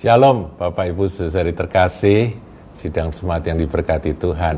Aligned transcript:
Shalom 0.00 0.56
Bapak 0.56 0.96
Ibu 0.96 1.12
saudari 1.12 1.52
terkasih, 1.52 2.32
sidang 2.72 3.12
semat 3.12 3.44
yang 3.44 3.60
diberkati 3.60 4.16
Tuhan. 4.16 4.56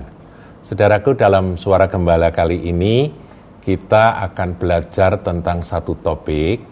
Saudaraku 0.63 1.19
dalam 1.19 1.59
suara 1.59 1.91
gembala 1.91 2.31
kali 2.31 2.71
ini 2.71 3.11
kita 3.59 4.23
akan 4.23 4.55
belajar 4.55 5.19
tentang 5.19 5.67
satu 5.67 5.99
topik 5.99 6.63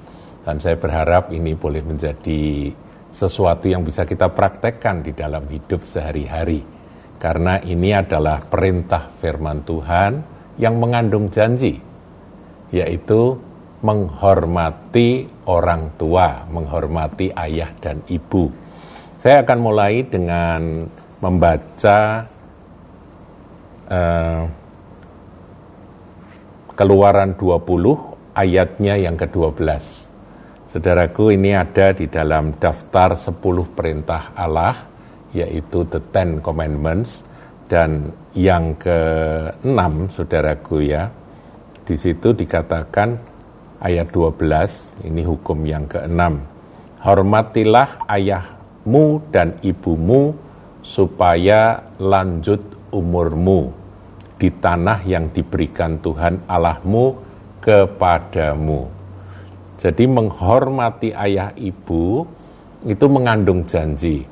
dan 0.47 0.63
saya 0.63 0.79
berharap 0.79 1.35
ini 1.35 1.59
boleh 1.59 1.83
menjadi 1.83 2.71
sesuatu 3.11 3.67
yang 3.67 3.83
bisa 3.83 4.07
kita 4.07 4.31
praktekkan 4.31 5.03
di 5.03 5.19
dalam 5.19 5.51
hidup 5.51 5.83
sehari-hari. 5.91 6.63
Karena 7.19 7.59
ini 7.67 7.91
adalah 7.91 8.39
perintah 8.39 9.11
firman 9.19 9.67
Tuhan 9.67 10.13
yang 10.63 10.79
mengandung 10.79 11.27
janji, 11.27 11.75
yaitu 12.71 13.35
menghormati 13.83 15.27
orang 15.51 15.99
tua, 15.99 16.47
menghormati 16.47 17.35
ayah 17.35 17.75
dan 17.83 18.07
ibu. 18.07 18.60
Saya 19.21 19.45
akan 19.45 19.59
mulai 19.61 20.01
dengan 20.09 20.89
membaca 21.21 22.25
uh, 23.93 24.43
Keluaran 26.73 27.37
20 27.37 28.33
ayatnya 28.33 28.97
yang 28.97 29.21
ke-12. 29.21 29.61
Saudaraku 30.73 31.37
ini 31.37 31.53
ada 31.53 31.93
di 31.93 32.09
dalam 32.09 32.57
daftar 32.57 33.13
10 33.13 33.37
perintah 33.77 34.33
Allah 34.33 34.89
yaitu 35.37 35.85
the 35.85 36.01
Ten 36.01 36.41
Commandments 36.41 37.21
dan 37.69 38.17
yang 38.33 38.73
ke-6 38.81 40.17
saudaraku 40.17 40.81
ya 40.81 41.13
di 41.85 41.93
situ 42.01 42.33
dikatakan 42.33 43.21
ayat 43.85 44.09
12, 44.09 45.05
ini 45.05 45.29
hukum 45.29 45.61
yang 45.69 45.85
keenam. 45.85 46.41
Hormatilah 47.05 48.09
ayahmu 48.91 49.31
dan 49.31 49.55
ibumu 49.63 50.35
supaya 50.83 51.79
lanjut 52.03 52.59
umurmu 52.91 53.71
di 54.35 54.51
tanah 54.51 55.07
yang 55.07 55.31
diberikan 55.31 56.03
Tuhan 56.03 56.51
Allahmu 56.51 57.15
kepadamu. 57.63 58.91
Jadi 59.79 60.05
menghormati 60.11 61.15
ayah 61.15 61.55
ibu 61.55 62.27
itu 62.85 63.07
mengandung 63.07 63.63
janji. 63.63 64.27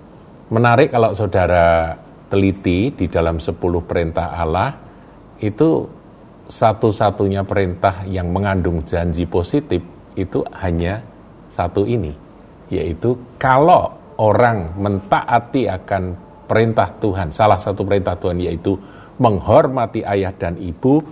Menarik 0.51 0.91
kalau 0.91 1.14
saudara 1.14 1.95
teliti 2.27 2.91
di 2.91 3.06
dalam 3.06 3.39
10 3.39 3.55
perintah 3.86 4.34
Allah 4.34 4.75
itu 5.39 5.86
satu-satunya 6.48 7.45
perintah 7.47 8.03
yang 8.09 8.33
mengandung 8.33 8.83
janji 8.83 9.29
positif 9.29 9.84
itu 10.17 10.41
hanya 10.59 11.05
satu 11.53 11.84
ini, 11.84 12.12
yaitu 12.73 13.12
kalau 13.36 14.08
orang 14.19 14.74
mentaati 14.78 15.70
akan 15.70 16.02
perintah 16.48 16.91
Tuhan, 16.98 17.30
salah 17.30 17.61
satu 17.61 17.86
perintah 17.86 18.19
Tuhan 18.19 18.42
yaitu 18.42 18.74
menghormati 19.19 20.02
ayah 20.02 20.34
dan 20.34 20.58
ibu, 20.58 21.02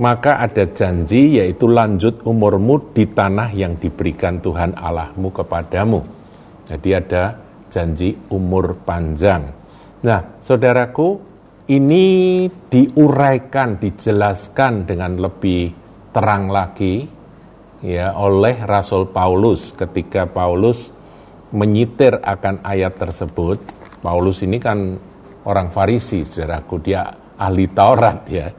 maka 0.00 0.42
ada 0.42 0.66
janji 0.68 1.38
yaitu 1.38 1.70
lanjut 1.70 2.24
umurmu 2.26 2.90
di 2.92 3.06
tanah 3.08 3.52
yang 3.54 3.78
diberikan 3.78 4.42
Tuhan 4.42 4.74
Allahmu 4.74 5.30
kepadamu. 5.30 6.00
Jadi 6.68 6.90
ada 6.90 7.38
janji 7.70 8.16
umur 8.32 8.78
panjang. 8.82 9.44
Nah, 10.04 10.20
saudaraku, 10.40 11.20
ini 11.70 12.44
diuraikan, 12.48 13.80
dijelaskan 13.80 14.84
dengan 14.84 15.16
lebih 15.16 15.72
terang 16.12 16.52
lagi 16.52 17.08
ya 17.84 18.14
oleh 18.14 18.62
Rasul 18.62 19.10
Paulus 19.10 19.74
ketika 19.74 20.28
Paulus 20.28 20.93
menyitir 21.54 22.18
akan 22.18 22.66
ayat 22.66 22.98
tersebut. 22.98 23.58
Paulus 24.02 24.42
ini 24.44 24.60
kan 24.60 24.98
orang 25.48 25.70
Farisi, 25.72 26.26
saudaraku, 26.26 26.82
dia 26.82 27.08
ahli 27.38 27.70
Taurat 27.72 28.20
ya. 28.28 28.50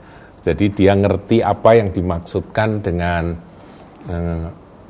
Jadi 0.41 0.65
dia 0.73 0.93
ngerti 0.95 1.41
apa 1.41 1.75
yang 1.75 1.91
dimaksudkan 1.93 2.81
dengan 2.81 3.23
eh, 4.09 4.45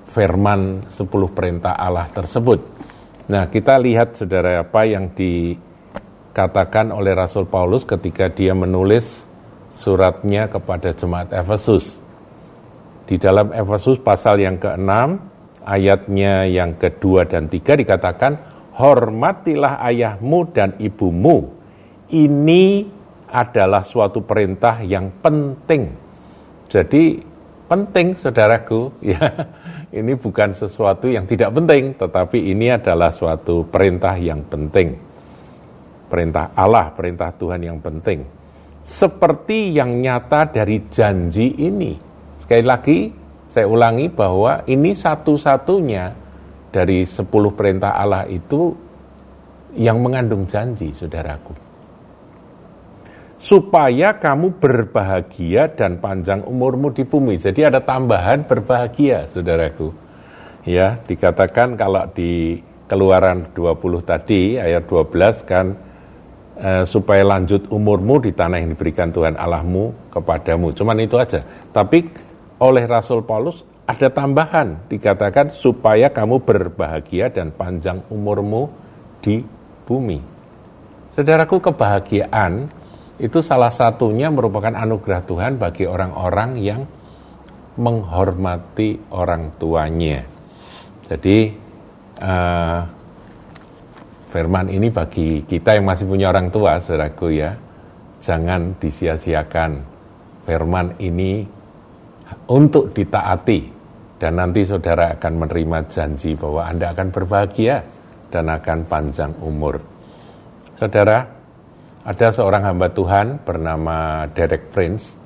firman 0.08 0.88
10 0.88 1.36
perintah 1.36 1.76
Allah 1.76 2.08
tersebut. 2.14 2.60
Nah, 3.26 3.50
kita 3.50 3.82
lihat 3.82 4.16
saudara 4.16 4.62
apa 4.62 4.86
yang 4.86 5.12
di 5.12 5.58
dikatakan 6.36 6.92
oleh 6.92 7.16
Rasul 7.16 7.48
Paulus 7.48 7.88
ketika 7.88 8.28
dia 8.28 8.52
menulis 8.52 9.24
suratnya 9.72 10.52
kepada 10.52 10.92
jemaat 10.92 11.32
Efesus. 11.32 11.96
Di 13.08 13.16
dalam 13.16 13.56
Efesus 13.56 14.04
pasal 14.04 14.44
yang 14.44 14.60
ke-6, 14.60 14.92
ayatnya 15.66 16.46
yang 16.46 16.78
kedua 16.78 17.26
dan 17.26 17.50
tiga 17.50 17.74
dikatakan, 17.74 18.56
Hormatilah 18.76 19.82
ayahmu 19.82 20.52
dan 20.52 20.76
ibumu. 20.78 21.48
Ini 22.12 22.86
adalah 23.32 23.82
suatu 23.82 24.22
perintah 24.22 24.84
yang 24.84 25.10
penting. 25.24 25.90
Jadi 26.70 27.20
penting 27.66 28.14
saudaraku, 28.20 28.96
ya 29.16 29.26
ini 29.90 30.14
bukan 30.14 30.54
sesuatu 30.54 31.10
yang 31.10 31.26
tidak 31.26 31.56
penting, 31.56 31.98
tetapi 31.98 32.52
ini 32.52 32.70
adalah 32.70 33.10
suatu 33.10 33.66
perintah 33.66 34.14
yang 34.20 34.44
penting 34.46 35.16
perintah 36.08 36.54
Allah, 36.56 36.94
perintah 36.94 37.34
Tuhan 37.36 37.62
yang 37.62 37.80
penting. 37.82 38.24
Seperti 38.86 39.74
yang 39.74 39.98
nyata 39.98 40.48
dari 40.48 40.86
janji 40.88 41.58
ini. 41.58 41.98
Sekali 42.40 42.64
lagi, 42.64 42.98
saya 43.56 43.72
ulangi 43.72 44.12
bahwa 44.12 44.68
ini 44.68 44.92
satu-satunya 44.92 46.12
dari 46.76 47.08
sepuluh 47.08 47.56
perintah 47.56 47.96
Allah 47.96 48.28
itu 48.28 48.76
yang 49.80 50.04
mengandung 50.04 50.44
janji, 50.44 50.92
saudaraku. 50.92 51.56
Supaya 53.40 54.20
kamu 54.20 54.60
berbahagia 54.60 55.72
dan 55.72 56.04
panjang 56.04 56.44
umurmu 56.44 56.92
di 56.92 57.08
bumi. 57.08 57.40
Jadi 57.40 57.64
ada 57.64 57.80
tambahan 57.80 58.44
berbahagia, 58.44 59.32
saudaraku. 59.32 59.96
Ya, 60.68 61.00
dikatakan 61.08 61.80
kalau 61.80 62.12
di 62.12 62.60
Keluaran 62.92 63.56
20 63.56 64.04
tadi 64.04 64.60
ayat 64.60 64.84
12 64.84 65.48
kan 65.48 65.80
eh, 66.60 66.84
supaya 66.84 67.24
lanjut 67.24 67.72
umurmu 67.72 68.20
di 68.20 68.36
tanah 68.36 68.60
yang 68.60 68.76
diberikan 68.76 69.16
Tuhan 69.16 69.40
Allahmu 69.40 70.12
kepadamu. 70.12 70.76
Cuman 70.76 71.00
itu 71.00 71.16
aja. 71.16 71.40
Tapi 71.72 72.25
oleh 72.70 72.86
Rasul 72.90 73.22
Paulus 73.22 73.62
ada 73.86 74.10
tambahan 74.10 74.90
dikatakan 74.90 75.54
supaya 75.54 76.10
kamu 76.10 76.42
berbahagia 76.42 77.30
dan 77.30 77.54
panjang 77.54 78.02
umurmu 78.10 78.70
di 79.22 79.46
bumi. 79.86 80.20
Saudaraku 81.14 81.62
kebahagiaan 81.62 82.68
itu 83.22 83.40
salah 83.40 83.72
satunya 83.72 84.28
merupakan 84.28 84.74
anugerah 84.74 85.24
Tuhan 85.24 85.62
bagi 85.62 85.88
orang-orang 85.88 86.52
yang 86.60 86.82
menghormati 87.80 89.14
orang 89.14 89.56
tuanya. 89.56 90.26
Jadi 91.06 91.54
uh, 92.20 92.82
firman 94.34 94.68
ini 94.68 94.90
bagi 94.90 95.46
kita 95.46 95.78
yang 95.78 95.86
masih 95.88 96.10
punya 96.10 96.34
orang 96.34 96.52
tua, 96.52 96.82
saudaraku 96.82 97.32
ya, 97.32 97.56
jangan 98.20 98.76
disia-siakan. 98.82 99.94
Firman 100.44 101.00
ini 101.00 101.55
untuk 102.50 102.94
ditaati 102.94 103.76
dan 104.16 104.40
nanti 104.40 104.64
saudara 104.64 105.14
akan 105.20 105.34
menerima 105.46 105.80
janji 105.92 106.34
bahwa 106.34 106.66
Anda 106.66 106.96
akan 106.96 107.08
berbahagia 107.12 107.76
dan 108.32 108.48
akan 108.48 108.80
panjang 108.88 109.34
umur. 109.44 109.78
Saudara, 110.80 111.24
ada 112.06 112.28
seorang 112.32 112.64
hamba 112.64 112.88
Tuhan 112.92 113.44
bernama 113.44 114.30
Derek 114.32 114.72
Prince. 114.72 115.18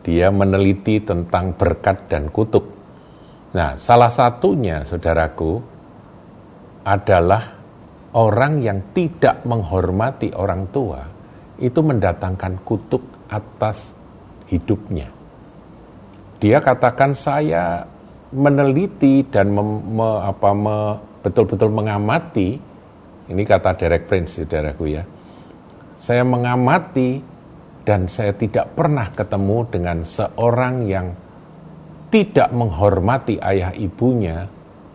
Dia 0.00 0.32
meneliti 0.32 1.04
tentang 1.04 1.52
berkat 1.52 2.08
dan 2.08 2.32
kutuk. 2.32 2.64
Nah, 3.52 3.76
salah 3.76 4.08
satunya, 4.08 4.80
saudaraku, 4.88 5.60
adalah 6.86 7.60
orang 8.16 8.64
yang 8.64 8.96
tidak 8.96 9.44
menghormati 9.44 10.32
orang 10.32 10.72
tua 10.72 11.04
itu 11.60 11.80
mendatangkan 11.84 12.64
kutuk 12.64 13.28
atas 13.28 13.92
hidupnya. 14.48 15.19
Dia 16.40 16.58
katakan 16.64 17.12
saya 17.12 17.84
meneliti 18.32 19.20
dan 19.28 19.52
mem, 19.52 19.68
me, 19.92 20.08
apa, 20.24 20.50
me, 20.56 20.96
betul-betul 21.20 21.68
mengamati, 21.68 22.56
ini 23.28 23.42
kata 23.44 23.76
Derek 23.76 24.08
Prince, 24.08 24.40
saudaraku 24.40 24.84
ya, 24.88 25.04
saya 26.00 26.24
mengamati 26.24 27.20
dan 27.84 28.08
saya 28.08 28.32
tidak 28.32 28.72
pernah 28.72 29.12
ketemu 29.12 29.68
dengan 29.68 29.98
seorang 30.00 30.88
yang 30.88 31.12
tidak 32.08 32.48
menghormati 32.56 33.36
ayah 33.36 33.76
ibunya, 33.76 34.48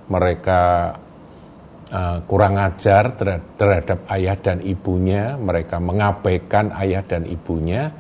mereka 0.10 0.94
uh, 1.94 2.18
kurang 2.26 2.58
ajar 2.58 3.14
terhadap 3.54 4.02
ayah 4.10 4.36
dan 4.42 4.66
ibunya, 4.66 5.38
mereka 5.38 5.78
mengabaikan 5.78 6.74
ayah 6.82 7.06
dan 7.06 7.30
ibunya, 7.30 7.94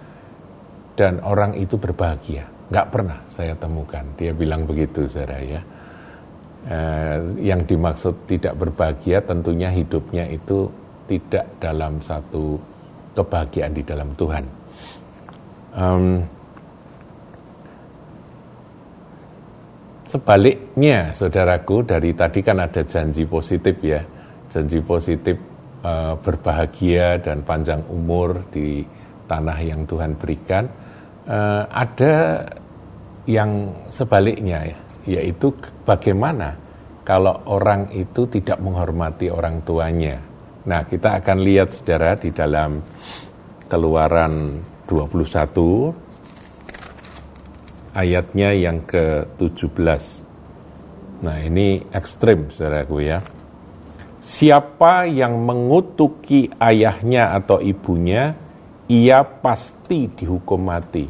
dan 0.98 1.22
orang 1.22 1.54
itu 1.60 1.78
berbahagia. 1.78 2.55
Nggak 2.66 2.88
pernah 2.90 3.18
saya 3.30 3.54
temukan, 3.54 4.06
dia 4.18 4.34
bilang 4.34 4.66
begitu, 4.66 5.06
saudara 5.06 5.38
ya. 5.42 5.62
Eh, 6.66 7.18
yang 7.46 7.62
dimaksud 7.62 8.26
tidak 8.26 8.58
berbahagia 8.58 9.22
tentunya 9.22 9.70
hidupnya 9.70 10.26
itu 10.26 10.66
tidak 11.06 11.46
dalam 11.62 12.02
satu 12.02 12.58
kebahagiaan 13.14 13.74
di 13.78 13.84
dalam 13.86 14.10
Tuhan. 14.18 14.46
Um, 15.78 16.26
sebaliknya, 20.10 21.14
saudaraku, 21.14 21.86
dari 21.86 22.18
tadi 22.18 22.42
kan 22.42 22.58
ada 22.58 22.82
janji 22.82 23.30
positif 23.30 23.78
ya, 23.86 24.02
janji 24.50 24.82
positif 24.82 25.38
uh, 25.86 26.18
berbahagia 26.18 27.22
dan 27.22 27.46
panjang 27.46 27.86
umur 27.94 28.42
di 28.50 28.82
tanah 29.30 29.60
yang 29.62 29.86
Tuhan 29.86 30.18
berikan. 30.18 30.66
Uh, 31.26 31.66
ada 31.74 32.46
yang 33.26 33.74
sebaliknya 33.90 34.62
ya, 34.62 34.78
yaitu 35.10 35.50
bagaimana 35.82 36.54
kalau 37.06 37.46
orang 37.50 37.90
itu 37.94 38.30
tidak 38.30 38.62
menghormati 38.62 39.30
orang 39.34 39.62
tuanya. 39.66 40.22
Nah, 40.66 40.82
kita 40.86 41.22
akan 41.22 41.38
lihat 41.46 41.74
saudara 41.78 42.18
di 42.18 42.34
dalam 42.34 42.82
Keluaran 43.66 44.62
21 44.86 45.94
ayatnya 47.94 48.50
yang 48.54 48.82
ke-17. 48.86 50.04
Nah, 51.26 51.38
ini 51.42 51.82
ekstrim 51.94 52.50
saudaraku 52.50 53.06
ya. 53.06 53.22
Siapa 54.26 55.06
yang 55.06 55.38
mengutuki 55.46 56.50
ayahnya 56.58 57.38
atau 57.38 57.62
ibunya, 57.62 58.34
ia 58.90 59.22
pasti 59.22 60.10
dihukum 60.10 60.66
mati. 60.66 61.06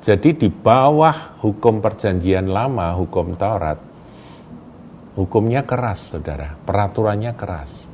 Jadi 0.00 0.32
di 0.32 0.48
bawah 0.48 1.36
hukum 1.44 1.84
perjanjian 1.84 2.48
lama, 2.48 2.96
hukum 2.96 3.36
Taurat, 3.36 3.76
hukumnya 5.12 5.60
keras, 5.68 6.16
saudara. 6.16 6.56
Peraturannya 6.56 7.36
keras. 7.36 7.84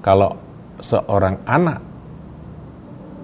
Kalau 0.00 0.32
seorang 0.80 1.44
anak 1.44 1.80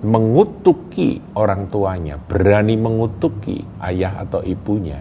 mengutuki 0.04 1.16
orang 1.40 1.72
tuanya, 1.72 2.20
berani 2.20 2.76
mengutuki 2.76 3.64
ayah 3.80 4.20
atau 4.20 4.44
ibunya, 4.44 5.00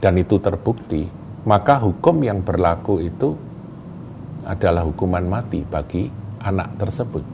dan 0.00 0.16
itu 0.16 0.40
terbukti, 0.40 1.04
maka 1.44 1.76
hukum 1.84 2.24
yang 2.24 2.40
berlaku 2.40 3.04
itu 3.04 3.36
adalah 4.48 4.80
hukuman 4.88 5.28
mati 5.28 5.60
bagi 5.60 6.08
anak 6.40 6.80
tersebut. 6.80 7.24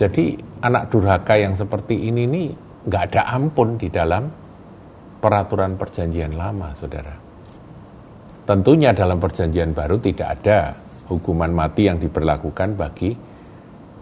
Jadi 0.00 0.34
anak 0.64 0.88
durhaka 0.88 1.36
yang 1.36 1.54
seperti 1.54 2.08
ini 2.08 2.24
nih 2.24 2.63
nggak 2.84 3.02
ada 3.12 3.22
ampun 3.32 3.80
di 3.80 3.88
dalam 3.88 4.28
peraturan 5.20 5.80
perjanjian 5.80 6.36
lama, 6.36 6.76
saudara. 6.76 7.16
Tentunya 8.44 8.92
dalam 8.92 9.16
perjanjian 9.16 9.72
baru 9.72 9.96
tidak 9.96 10.28
ada 10.40 10.76
hukuman 11.08 11.48
mati 11.48 11.88
yang 11.88 11.96
diberlakukan 11.96 12.76
bagi 12.76 13.16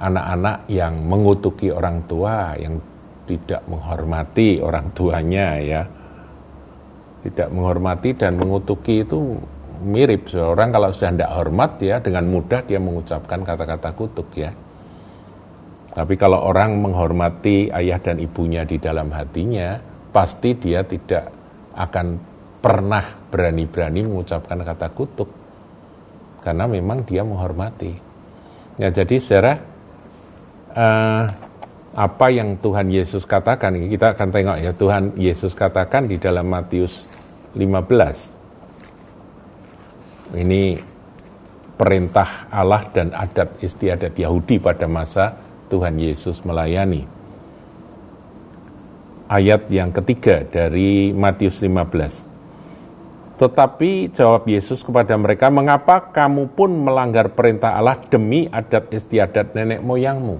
anak-anak 0.02 0.66
yang 0.66 0.98
mengutuki 1.06 1.70
orang 1.70 2.02
tua, 2.10 2.58
yang 2.58 2.82
tidak 3.22 3.62
menghormati 3.70 4.58
orang 4.58 4.90
tuanya 4.90 5.48
ya. 5.62 5.82
Tidak 7.22 7.54
menghormati 7.54 8.18
dan 8.18 8.34
mengutuki 8.34 9.06
itu 9.06 9.38
mirip. 9.86 10.26
Seorang 10.26 10.74
kalau 10.74 10.90
sudah 10.90 11.14
tidak 11.14 11.30
hormat 11.30 11.78
ya 11.78 12.02
dengan 12.02 12.26
mudah 12.26 12.66
dia 12.66 12.82
mengucapkan 12.82 13.46
kata-kata 13.46 13.94
kutuk 13.94 14.26
ya. 14.34 14.50
Tapi 15.92 16.16
kalau 16.16 16.40
orang 16.40 16.80
menghormati 16.80 17.68
ayah 17.68 18.00
dan 18.00 18.16
ibunya 18.16 18.64
di 18.64 18.80
dalam 18.80 19.12
hatinya, 19.12 19.76
pasti 20.08 20.56
dia 20.56 20.80
tidak 20.88 21.28
akan 21.76 22.16
pernah 22.64 23.12
berani-berani 23.28 24.08
mengucapkan 24.08 24.64
kata 24.64 24.88
kutuk. 24.96 25.28
Karena 26.40 26.64
memang 26.64 27.04
dia 27.04 27.20
menghormati. 27.20 27.92
Ya, 28.80 28.88
jadi 28.88 29.20
secara 29.20 29.60
uh, 30.72 31.28
apa 31.92 32.26
yang 32.32 32.56
Tuhan 32.56 32.88
Yesus 32.88 33.28
katakan, 33.28 33.76
kita 33.76 34.16
akan 34.16 34.28
tengok 34.32 34.58
ya, 34.64 34.72
Tuhan 34.72 35.12
Yesus 35.20 35.52
katakan 35.52 36.08
di 36.08 36.16
dalam 36.16 36.48
Matius 36.48 37.04
15. 37.52 40.40
Ini 40.40 40.72
perintah 41.76 42.48
Allah 42.48 42.88
dan 42.88 43.12
adat 43.12 43.60
istiadat 43.60 44.16
Yahudi 44.16 44.56
pada 44.56 44.88
masa 44.88 45.51
Tuhan 45.72 45.96
Yesus 45.96 46.44
melayani. 46.44 47.08
Ayat 49.32 49.72
yang 49.72 49.88
ketiga 49.96 50.44
dari 50.44 51.16
Matius 51.16 51.56
15. 51.64 53.40
Tetapi 53.40 54.12
jawab 54.12 54.44
Yesus 54.44 54.84
kepada 54.84 55.16
mereka, 55.16 55.48
mengapa 55.48 56.12
kamu 56.12 56.52
pun 56.52 56.68
melanggar 56.68 57.32
perintah 57.32 57.72
Allah 57.72 57.96
demi 58.12 58.44
adat 58.52 58.92
istiadat 58.92 59.56
nenek 59.56 59.80
moyangmu? 59.80 60.36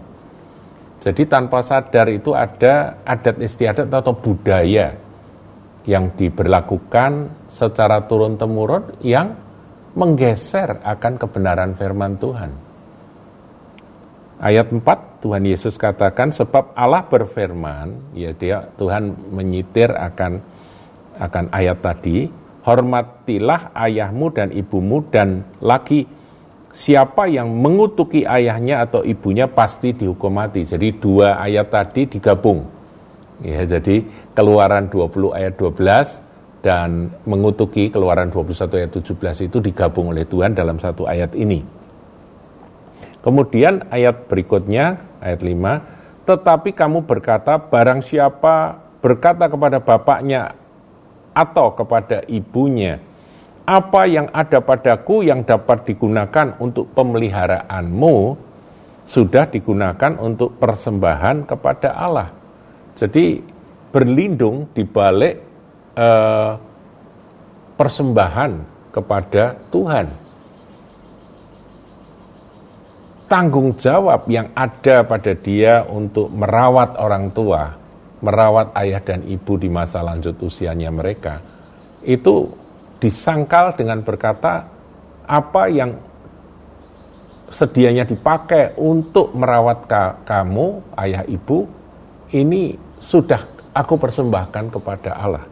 Jadi 1.00 1.24
tanpa 1.24 1.64
sadar 1.64 2.12
itu 2.12 2.36
ada 2.36 3.00
adat 3.02 3.40
istiadat 3.40 3.88
atau 3.88 4.12
budaya 4.12 4.94
yang 5.88 6.14
diberlakukan 6.14 7.32
secara 7.50 8.06
turun-temurun 8.06 9.02
yang 9.02 9.34
menggeser 9.98 10.78
akan 10.84 11.18
kebenaran 11.18 11.74
firman 11.74 12.20
Tuhan. 12.20 12.50
Ayat 14.38 14.70
4 14.70 15.11
Tuhan 15.22 15.46
Yesus 15.46 15.78
katakan 15.78 16.34
sebab 16.34 16.74
Allah 16.74 17.06
berfirman, 17.06 18.12
ya 18.18 18.34
dia 18.34 18.66
Tuhan 18.74 19.14
menyitir 19.30 19.94
akan 19.94 20.42
akan 21.22 21.44
ayat 21.54 21.78
tadi, 21.78 22.26
hormatilah 22.66 23.70
ayahmu 23.70 24.34
dan 24.34 24.50
ibumu 24.50 25.06
dan 25.14 25.46
lagi 25.62 26.10
siapa 26.74 27.30
yang 27.30 27.54
mengutuki 27.54 28.26
ayahnya 28.26 28.82
atau 28.82 29.06
ibunya 29.06 29.46
pasti 29.46 29.94
dihukum 29.94 30.34
mati. 30.34 30.66
Jadi 30.66 30.98
dua 30.98 31.38
ayat 31.38 31.70
tadi 31.70 32.10
digabung. 32.10 32.66
Ya, 33.42 33.62
jadi 33.66 34.02
Keluaran 34.32 34.88
20 34.88 35.34
ayat 35.34 35.54
12 35.60 36.64
dan 36.64 37.10
mengutuki 37.26 37.90
Keluaran 37.90 38.30
21 38.30 38.80
ayat 38.80 38.90
17 38.94 39.50
itu 39.50 39.58
digabung 39.60 40.14
oleh 40.14 40.24
Tuhan 40.24 40.56
dalam 40.56 40.78
satu 40.80 41.04
ayat 41.04 41.34
ini. 41.36 41.81
Kemudian 43.22 43.86
ayat 43.88 44.26
berikutnya, 44.26 44.98
ayat 45.22 45.40
5, 45.46 46.26
tetapi 46.26 46.74
kamu 46.74 47.06
berkata 47.06 47.58
barang 47.58 48.02
siapa 48.02 48.82
berkata 49.02 49.46
kepada 49.46 49.78
bapaknya 49.82 50.54
atau 51.34 51.74
kepada 51.74 52.26
ibunya, 52.26 52.98
apa 53.62 54.10
yang 54.10 54.26
ada 54.34 54.58
padaku 54.58 55.22
yang 55.22 55.46
dapat 55.46 55.86
digunakan 55.86 56.54
untuk 56.58 56.90
pemeliharaanmu 56.98 58.16
sudah 59.06 59.46
digunakan 59.50 60.18
untuk 60.18 60.58
persembahan 60.58 61.46
kepada 61.46 61.94
Allah. 61.94 62.30
Jadi 62.98 63.42
berlindung 63.90 64.70
di 64.74 64.82
balik 64.86 65.34
eh, 65.98 66.52
persembahan 67.74 68.52
kepada 68.94 69.58
Tuhan. 69.70 70.21
Tanggung 73.32 73.72
jawab 73.80 74.28
yang 74.28 74.52
ada 74.52 75.08
pada 75.08 75.32
dia 75.32 75.88
untuk 75.88 76.28
merawat 76.28 77.00
orang 77.00 77.32
tua, 77.32 77.72
merawat 78.20 78.76
ayah 78.76 79.00
dan 79.00 79.24
ibu 79.24 79.56
di 79.56 79.72
masa 79.72 80.04
lanjut 80.04 80.36
usianya 80.36 80.92
mereka, 80.92 81.40
itu 82.04 82.52
disangkal 83.00 83.72
dengan 83.72 84.04
berkata 84.04 84.68
apa 85.24 85.64
yang 85.72 85.96
sedianya 87.48 88.04
dipakai 88.04 88.76
untuk 88.76 89.32
merawat 89.32 89.88
ka 89.88 90.20
kamu, 90.28 90.92
ayah 91.00 91.24
ibu, 91.24 91.64
ini 92.36 92.76
sudah 93.00 93.48
aku 93.72 93.96
persembahkan 93.96 94.68
kepada 94.68 95.10
Allah. 95.16 95.44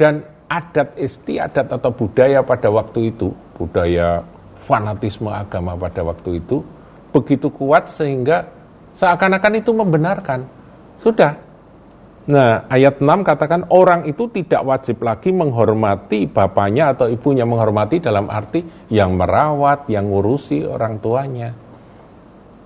Dan 0.00 0.24
adat 0.48 0.96
istiadat 0.96 1.68
atau 1.76 1.92
budaya 1.92 2.40
pada 2.40 2.72
waktu 2.72 3.12
itu, 3.12 3.36
budaya 3.60 4.24
fanatisme 4.62 5.28
agama 5.28 5.74
pada 5.74 6.06
waktu 6.06 6.38
itu 6.38 6.62
begitu 7.12 7.52
kuat 7.52 7.92
sehingga 7.92 8.48
seakan-akan 8.96 9.60
itu 9.60 9.70
membenarkan. 9.74 10.40
Sudah. 11.02 11.34
Nah, 12.22 12.70
ayat 12.70 13.02
6 13.02 13.26
katakan 13.26 13.66
orang 13.74 14.06
itu 14.06 14.30
tidak 14.30 14.62
wajib 14.62 15.02
lagi 15.02 15.34
menghormati 15.34 16.30
bapaknya 16.30 16.94
atau 16.94 17.10
ibunya 17.10 17.42
menghormati 17.42 17.98
dalam 17.98 18.30
arti 18.30 18.62
yang 18.94 19.18
merawat, 19.18 19.90
yang 19.90 20.06
ngurusi 20.06 20.62
orang 20.62 21.02
tuanya. 21.02 21.50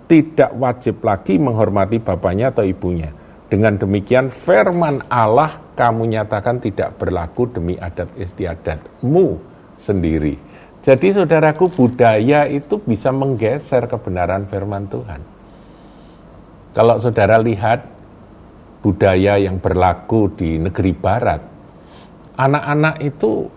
Tidak 0.06 0.52
wajib 0.60 1.00
lagi 1.00 1.40
menghormati 1.40 1.96
bapaknya 2.04 2.52
atau 2.52 2.68
ibunya. 2.68 3.08
Dengan 3.48 3.80
demikian 3.80 4.28
firman 4.28 5.08
Allah 5.08 5.56
kamu 5.72 6.04
nyatakan 6.04 6.60
tidak 6.60 7.00
berlaku 7.00 7.48
demi 7.48 7.80
adat 7.80 8.12
istiadatmu 8.18 9.40
sendiri. 9.80 10.36
Jadi 10.84 11.16
saudaraku 11.16 11.70
budaya 11.72 12.46
itu 12.46 12.78
bisa 12.82 13.10
menggeser 13.10 13.86
kebenaran 13.90 14.46
firman 14.46 14.86
Tuhan. 14.86 15.20
Kalau 16.76 17.00
saudara 17.00 17.40
lihat 17.40 17.86
budaya 18.84 19.40
yang 19.40 19.58
berlaku 19.58 20.30
di 20.36 20.60
negeri 20.60 20.92
barat 20.94 21.56
anak-anak 22.36 23.00
itu 23.00 23.48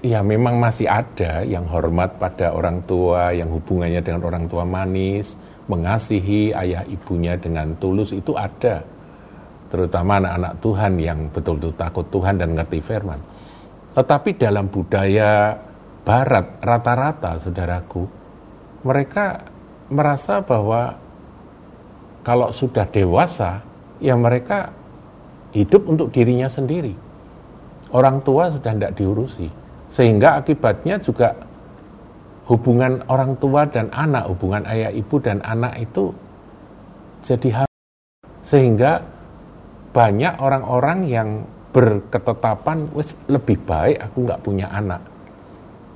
ya 0.00 0.22
memang 0.22 0.56
masih 0.62 0.86
ada 0.86 1.42
yang 1.42 1.66
hormat 1.66 2.16
pada 2.16 2.54
orang 2.54 2.80
tua, 2.86 3.34
yang 3.34 3.50
hubungannya 3.50 4.00
dengan 4.00 4.22
orang 4.22 4.46
tua 4.46 4.62
manis, 4.62 5.34
mengasihi 5.66 6.54
ayah 6.54 6.86
ibunya 6.86 7.34
dengan 7.36 7.74
tulus 7.76 8.14
itu 8.14 8.32
ada. 8.38 8.80
Terutama 9.68 10.22
anak-anak 10.22 10.54
Tuhan 10.62 10.92
yang 11.02 11.18
betul-betul 11.34 11.74
takut 11.74 12.06
Tuhan 12.14 12.38
dan 12.38 12.54
ngerti 12.54 12.78
firman. 12.78 13.18
Tetapi 13.94 14.30
dalam 14.38 14.70
budaya 14.70 15.58
barat 16.04 16.60
rata-rata 16.60 17.40
saudaraku, 17.40 18.04
mereka 18.84 19.48
merasa 19.88 20.44
bahwa 20.44 21.00
kalau 22.24 22.52
sudah 22.52 22.88
dewasa, 22.88 23.60
ya 24.00 24.16
mereka 24.16 24.72
hidup 25.52 25.88
untuk 25.88 26.12
dirinya 26.12 26.48
sendiri 26.48 27.04
orang 27.94 28.20
tua 28.26 28.50
sudah 28.50 28.74
tidak 28.74 28.92
diurusi. 28.98 29.46
Sehingga 29.94 30.42
akibatnya 30.42 30.98
juga 30.98 31.30
hubungan 32.50 33.06
orang 33.06 33.38
tua 33.38 33.62
dan 33.70 33.88
anak, 33.94 34.26
hubungan 34.34 34.66
ayah 34.66 34.90
ibu 34.90 35.16
dan 35.22 35.38
anak 35.46 35.78
itu 35.78 36.10
jadi 37.22 37.62
hal. 37.62 37.68
Sehingga 38.44 39.00
banyak 39.94 40.42
orang-orang 40.42 41.06
yang 41.06 41.28
berketetapan, 41.70 42.90
lebih 43.30 43.56
baik 43.62 43.96
aku 44.10 44.16
nggak 44.26 44.42
punya 44.42 44.66
anak. 44.74 45.00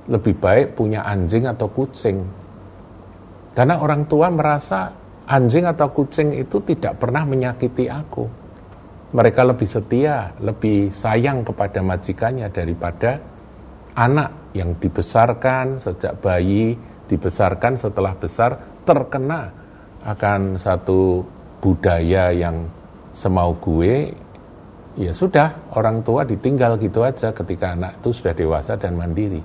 Lebih 0.09 0.35
baik 0.41 0.67
punya 0.73 1.05
anjing 1.05 1.45
atau 1.45 1.69
kucing. 1.69 2.17
Karena 3.53 3.77
orang 3.77 4.09
tua 4.09 4.33
merasa 4.33 4.89
anjing 5.29 5.69
atau 5.69 5.93
kucing 5.93 6.33
itu 6.33 6.57
tidak 6.65 6.97
pernah 6.97 7.21
menyakiti 7.23 7.85
aku 7.85 8.49
mereka 9.09 9.41
lebih 9.41 9.65
setia, 9.65 10.37
lebih 10.37 10.93
sayang 10.93 11.41
kepada 11.41 11.81
majikannya 11.81 12.45
daripada 12.53 13.17
anak 13.97 14.53
yang 14.53 14.77
dibesarkan 14.77 15.81
sejak 15.81 16.21
bayi, 16.21 16.77
dibesarkan 17.09 17.73
setelah 17.73 18.13
besar, 18.13 18.61
terkena 18.85 19.49
akan 20.05 20.61
satu 20.61 21.25
budaya 21.57 22.29
yang 22.29 22.69
semau 23.17 23.57
gue, 23.57 24.13
ya 24.95 25.11
sudah, 25.11 25.73
orang 25.73 26.05
tua 26.05 26.21
ditinggal 26.23 26.77
gitu 26.77 27.01
aja 27.01 27.33
ketika 27.33 27.73
anak 27.73 27.97
itu 27.99 28.13
sudah 28.13 28.33
dewasa 28.37 28.77
dan 28.77 28.93
mandiri. 28.93 29.41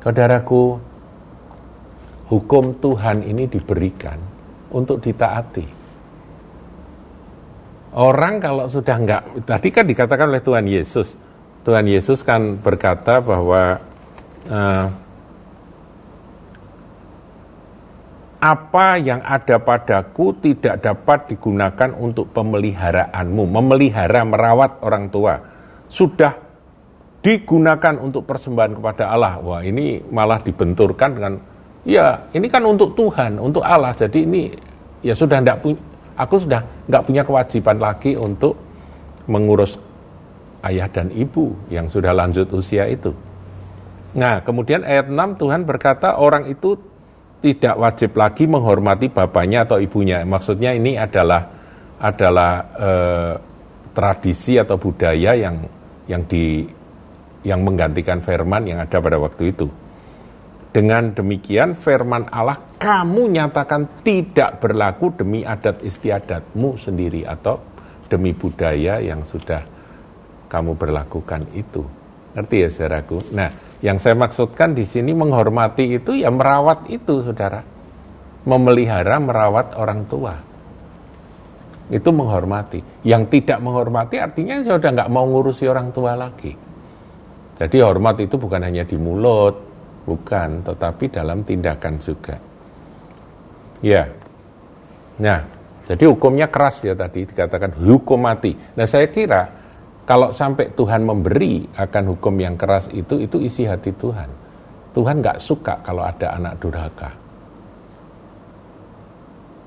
Saudaraku, 0.00 0.80
hukum 2.32 2.72
Tuhan 2.80 3.20
ini 3.20 3.44
diberikan 3.44 4.16
untuk 4.72 5.04
ditaati. 5.04 5.80
Orang 7.90 8.40
kalau 8.40 8.64
sudah 8.70 8.96
enggak, 8.96 9.22
tadi 9.44 9.68
kan 9.68 9.84
dikatakan 9.84 10.30
oleh 10.30 10.40
Tuhan 10.40 10.64
Yesus, 10.64 11.18
Tuhan 11.66 11.84
Yesus 11.84 12.24
kan 12.24 12.56
berkata 12.56 13.20
bahwa 13.20 13.82
uh, 14.48 14.86
apa 18.40 18.96
yang 18.96 19.20
ada 19.20 19.60
padaku 19.60 20.32
tidak 20.40 20.80
dapat 20.80 21.28
digunakan 21.28 21.92
untuk 21.92 22.32
pemeliharaanmu, 22.32 23.44
memelihara, 23.44 24.24
merawat 24.24 24.80
orang 24.80 25.12
tua. 25.12 25.34
Sudah 25.92 26.49
digunakan 27.20 27.94
untuk 28.00 28.24
persembahan 28.24 28.80
kepada 28.80 29.12
Allah. 29.12 29.40
Wah, 29.40 29.60
ini 29.60 30.00
malah 30.08 30.40
dibenturkan 30.40 31.10
dengan 31.16 31.34
ya, 31.84 32.28
ini 32.32 32.48
kan 32.48 32.64
untuk 32.64 32.96
Tuhan, 32.96 33.36
untuk 33.36 33.64
Allah. 33.64 33.92
Jadi 33.92 34.24
ini 34.24 34.52
ya 35.04 35.12
sudah 35.12 35.40
tidak 35.40 35.60
punya 35.64 35.80
Aku 36.20 36.36
sudah 36.36 36.60
nggak 36.84 37.04
punya 37.08 37.22
kewajiban 37.24 37.80
lagi 37.80 38.12
untuk 38.12 38.52
mengurus 39.24 39.80
ayah 40.60 40.84
dan 40.92 41.08
ibu 41.16 41.56
yang 41.72 41.88
sudah 41.88 42.12
lanjut 42.12 42.44
usia 42.52 42.84
itu. 42.92 43.16
Nah, 44.12 44.44
kemudian 44.44 44.84
ayat 44.84 45.08
6 45.08 45.40
Tuhan 45.40 45.64
berkata 45.64 46.20
orang 46.20 46.52
itu 46.52 46.76
tidak 47.40 47.72
wajib 47.80 48.12
lagi 48.20 48.44
menghormati 48.44 49.08
bapaknya 49.08 49.64
atau 49.64 49.80
ibunya. 49.80 50.20
Maksudnya 50.28 50.76
ini 50.76 51.00
adalah 51.00 51.48
adalah 51.96 52.52
eh, 52.76 53.34
tradisi 53.96 54.60
atau 54.60 54.76
budaya 54.76 55.32
yang 55.32 55.56
yang 56.04 56.20
di 56.28 56.68
yang 57.46 57.64
menggantikan 57.64 58.20
firman 58.20 58.68
yang 58.68 58.78
ada 58.84 59.00
pada 59.00 59.16
waktu 59.16 59.52
itu. 59.52 59.66
Dengan 60.70 61.10
demikian 61.10 61.74
firman 61.74 62.30
Allah 62.30 62.62
kamu 62.78 63.34
nyatakan 63.34 64.06
tidak 64.06 64.62
berlaku 64.62 65.10
demi 65.10 65.42
adat 65.42 65.82
istiadatmu 65.82 66.78
sendiri 66.78 67.26
atau 67.26 67.58
demi 68.06 68.30
budaya 68.30 69.02
yang 69.02 69.26
sudah 69.26 69.66
kamu 70.46 70.78
berlakukan 70.78 71.50
itu. 71.58 71.82
Ngerti 72.38 72.56
ya 72.62 72.68
saudaraku? 72.70 73.18
Nah, 73.34 73.50
yang 73.82 73.98
saya 73.98 74.14
maksudkan 74.14 74.70
di 74.70 74.86
sini 74.86 75.10
menghormati 75.10 75.98
itu 75.98 76.14
ya 76.14 76.30
merawat 76.30 76.86
itu 76.86 77.26
saudara. 77.26 77.66
Memelihara, 78.46 79.18
merawat 79.18 79.74
orang 79.74 80.06
tua. 80.06 80.38
Itu 81.90 82.14
menghormati. 82.14 83.02
Yang 83.02 83.22
tidak 83.34 83.58
menghormati 83.58 84.22
artinya 84.22 84.62
sudah 84.62 84.90
nggak 84.94 85.10
mau 85.10 85.26
ngurusi 85.26 85.66
orang 85.66 85.90
tua 85.90 86.14
lagi. 86.14 86.69
Jadi 87.60 87.76
hormat 87.84 88.16
itu 88.24 88.40
bukan 88.40 88.64
hanya 88.64 88.88
di 88.88 88.96
mulut, 88.96 89.70
Bukan, 90.00 90.64
tetapi 90.64 91.12
dalam 91.12 91.44
tindakan 91.44 91.94
juga. 92.00 92.34
Ya. 93.84 94.08
Nah, 95.20 95.44
jadi 95.84 96.08
hukumnya 96.08 96.48
keras 96.48 96.80
ya 96.80 96.96
tadi 96.96 97.28
dikatakan 97.28 97.76
hukum 97.76 98.18
mati. 98.18 98.56
Nah, 98.56 98.88
saya 98.88 99.06
kira 99.12 99.46
kalau 100.08 100.32
sampai 100.32 100.72
Tuhan 100.72 101.04
memberi 101.04 101.68
akan 101.76 102.16
hukum 102.16 102.34
yang 102.40 102.56
keras 102.56 102.88
itu, 102.90 103.20
itu 103.20 103.36
isi 103.44 103.68
hati 103.68 103.92
Tuhan. 103.92 104.28
Tuhan 104.90 105.22
nggak 105.22 105.38
suka 105.38 105.84
kalau 105.84 106.02
ada 106.02 106.34
anak 106.34 106.58
durhaka. 106.58 107.10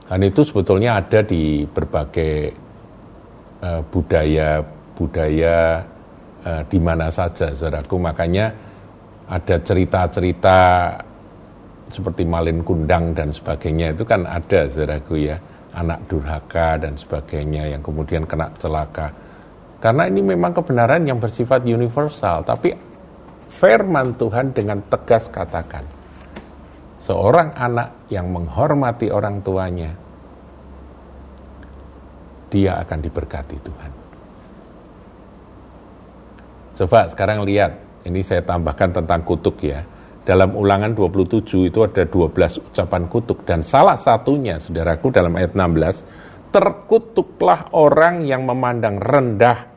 Dan 0.09 0.19
itu 0.27 0.43
sebetulnya 0.43 0.99
ada 0.99 1.23
di 1.23 1.63
berbagai 1.63 2.51
uh, 3.63 3.81
budaya 3.87 4.59
budaya 4.93 5.81
uh, 6.45 6.61
di 6.67 6.79
mana 6.79 7.07
saja, 7.09 7.51
saudaraku. 7.55 7.95
Makanya 7.99 8.51
ada 9.27 9.55
cerita-cerita 9.59 10.57
seperti 11.89 12.23
malin 12.23 12.61
kundang 12.63 13.15
dan 13.15 13.31
sebagainya 13.31 13.95
itu 13.95 14.03
kan 14.03 14.27
ada 14.27 14.67
saudaraku 14.69 15.27
ya. 15.27 15.37
Anak 15.73 16.05
durhaka 16.05 16.77
dan 16.77 16.93
sebagainya 16.93 17.73
yang 17.73 17.81
kemudian 17.81 18.29
kena 18.29 18.53
celaka. 18.61 19.09
Karena 19.81 20.05
ini 20.05 20.21
memang 20.21 20.53
kebenaran 20.53 21.01
yang 21.01 21.17
bersifat 21.17 21.65
universal 21.65 22.45
tapi 22.45 22.77
firman 23.53 24.17
Tuhan 24.17 24.49
dengan 24.49 24.81
tegas 24.89 25.29
katakan 25.29 25.85
seorang 26.97 27.53
anak 27.53 28.09
yang 28.09 28.33
menghormati 28.33 29.13
orang 29.13 29.45
tuanya 29.45 29.93
dia 32.49 32.81
akan 32.81 32.99
diberkati 33.03 33.57
Tuhan 33.61 33.92
coba 36.73 37.07
sekarang 37.09 37.45
lihat 37.45 37.77
ini 38.03 38.19
saya 38.19 38.43
tambahkan 38.43 38.91
tentang 38.91 39.23
kutuk 39.23 39.63
ya. 39.63 39.83
Dalam 40.23 40.55
ulangan 40.55 40.95
27 40.95 41.67
itu 41.67 41.79
ada 41.83 42.07
12 42.07 42.63
ucapan 42.71 43.03
kutuk. 43.11 43.43
Dan 43.43 43.59
salah 43.59 43.99
satunya, 43.99 44.55
saudaraku, 44.55 45.11
dalam 45.11 45.35
ayat 45.35 45.51
16, 45.51 45.99
terkutuklah 46.47 47.67
orang 47.75 48.23
yang 48.23 48.47
memandang 48.47 49.03
rendah. 49.03 49.67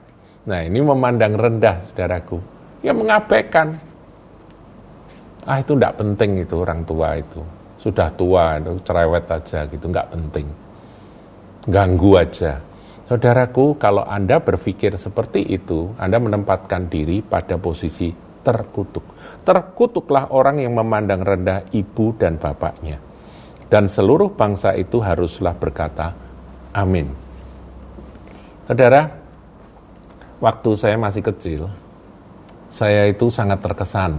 Nah 0.46 0.62
ini 0.62 0.78
memandang 0.78 1.34
rendah, 1.34 1.90
saudaraku. 1.90 2.38
Ya 2.86 2.94
mengabaikan. 2.94 3.74
Ah 5.42 5.58
itu 5.58 5.74
tidak 5.74 5.98
penting 5.98 6.46
itu 6.46 6.54
orang 6.62 6.86
tua 6.86 7.18
itu. 7.18 7.42
Sudah 7.82 8.10
tua, 8.14 8.62
itu 8.62 8.78
cerewet 8.86 9.26
aja 9.26 9.66
gitu, 9.66 9.86
nggak 9.90 10.10
penting. 10.14 10.46
Ganggu 11.66 12.22
aja. 12.22 12.62
Saudaraku, 13.06 13.78
kalau 13.78 14.02
Anda 14.02 14.42
berpikir 14.42 14.98
seperti 14.98 15.38
itu, 15.46 15.94
Anda 15.94 16.18
menempatkan 16.18 16.90
diri 16.90 17.22
pada 17.22 17.54
posisi 17.54 18.10
terkutuk. 18.42 19.06
Terkutuklah 19.46 20.34
orang 20.34 20.58
yang 20.58 20.74
memandang 20.74 21.22
rendah 21.22 21.70
ibu 21.70 22.10
dan 22.18 22.34
bapaknya. 22.34 22.98
Dan 23.70 23.86
seluruh 23.86 24.34
bangsa 24.34 24.74
itu 24.74 24.98
haruslah 24.98 25.54
berkata, 25.54 26.18
amin. 26.74 27.06
Saudara, 28.66 29.06
waktu 30.42 30.70
saya 30.74 30.98
masih 30.98 31.22
kecil, 31.22 31.70
saya 32.74 33.06
itu 33.06 33.30
sangat 33.30 33.62
terkesan. 33.62 34.18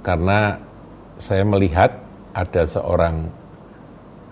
Karena 0.00 0.56
saya 1.20 1.44
melihat 1.44 1.92
ada 2.32 2.64
seorang 2.64 3.28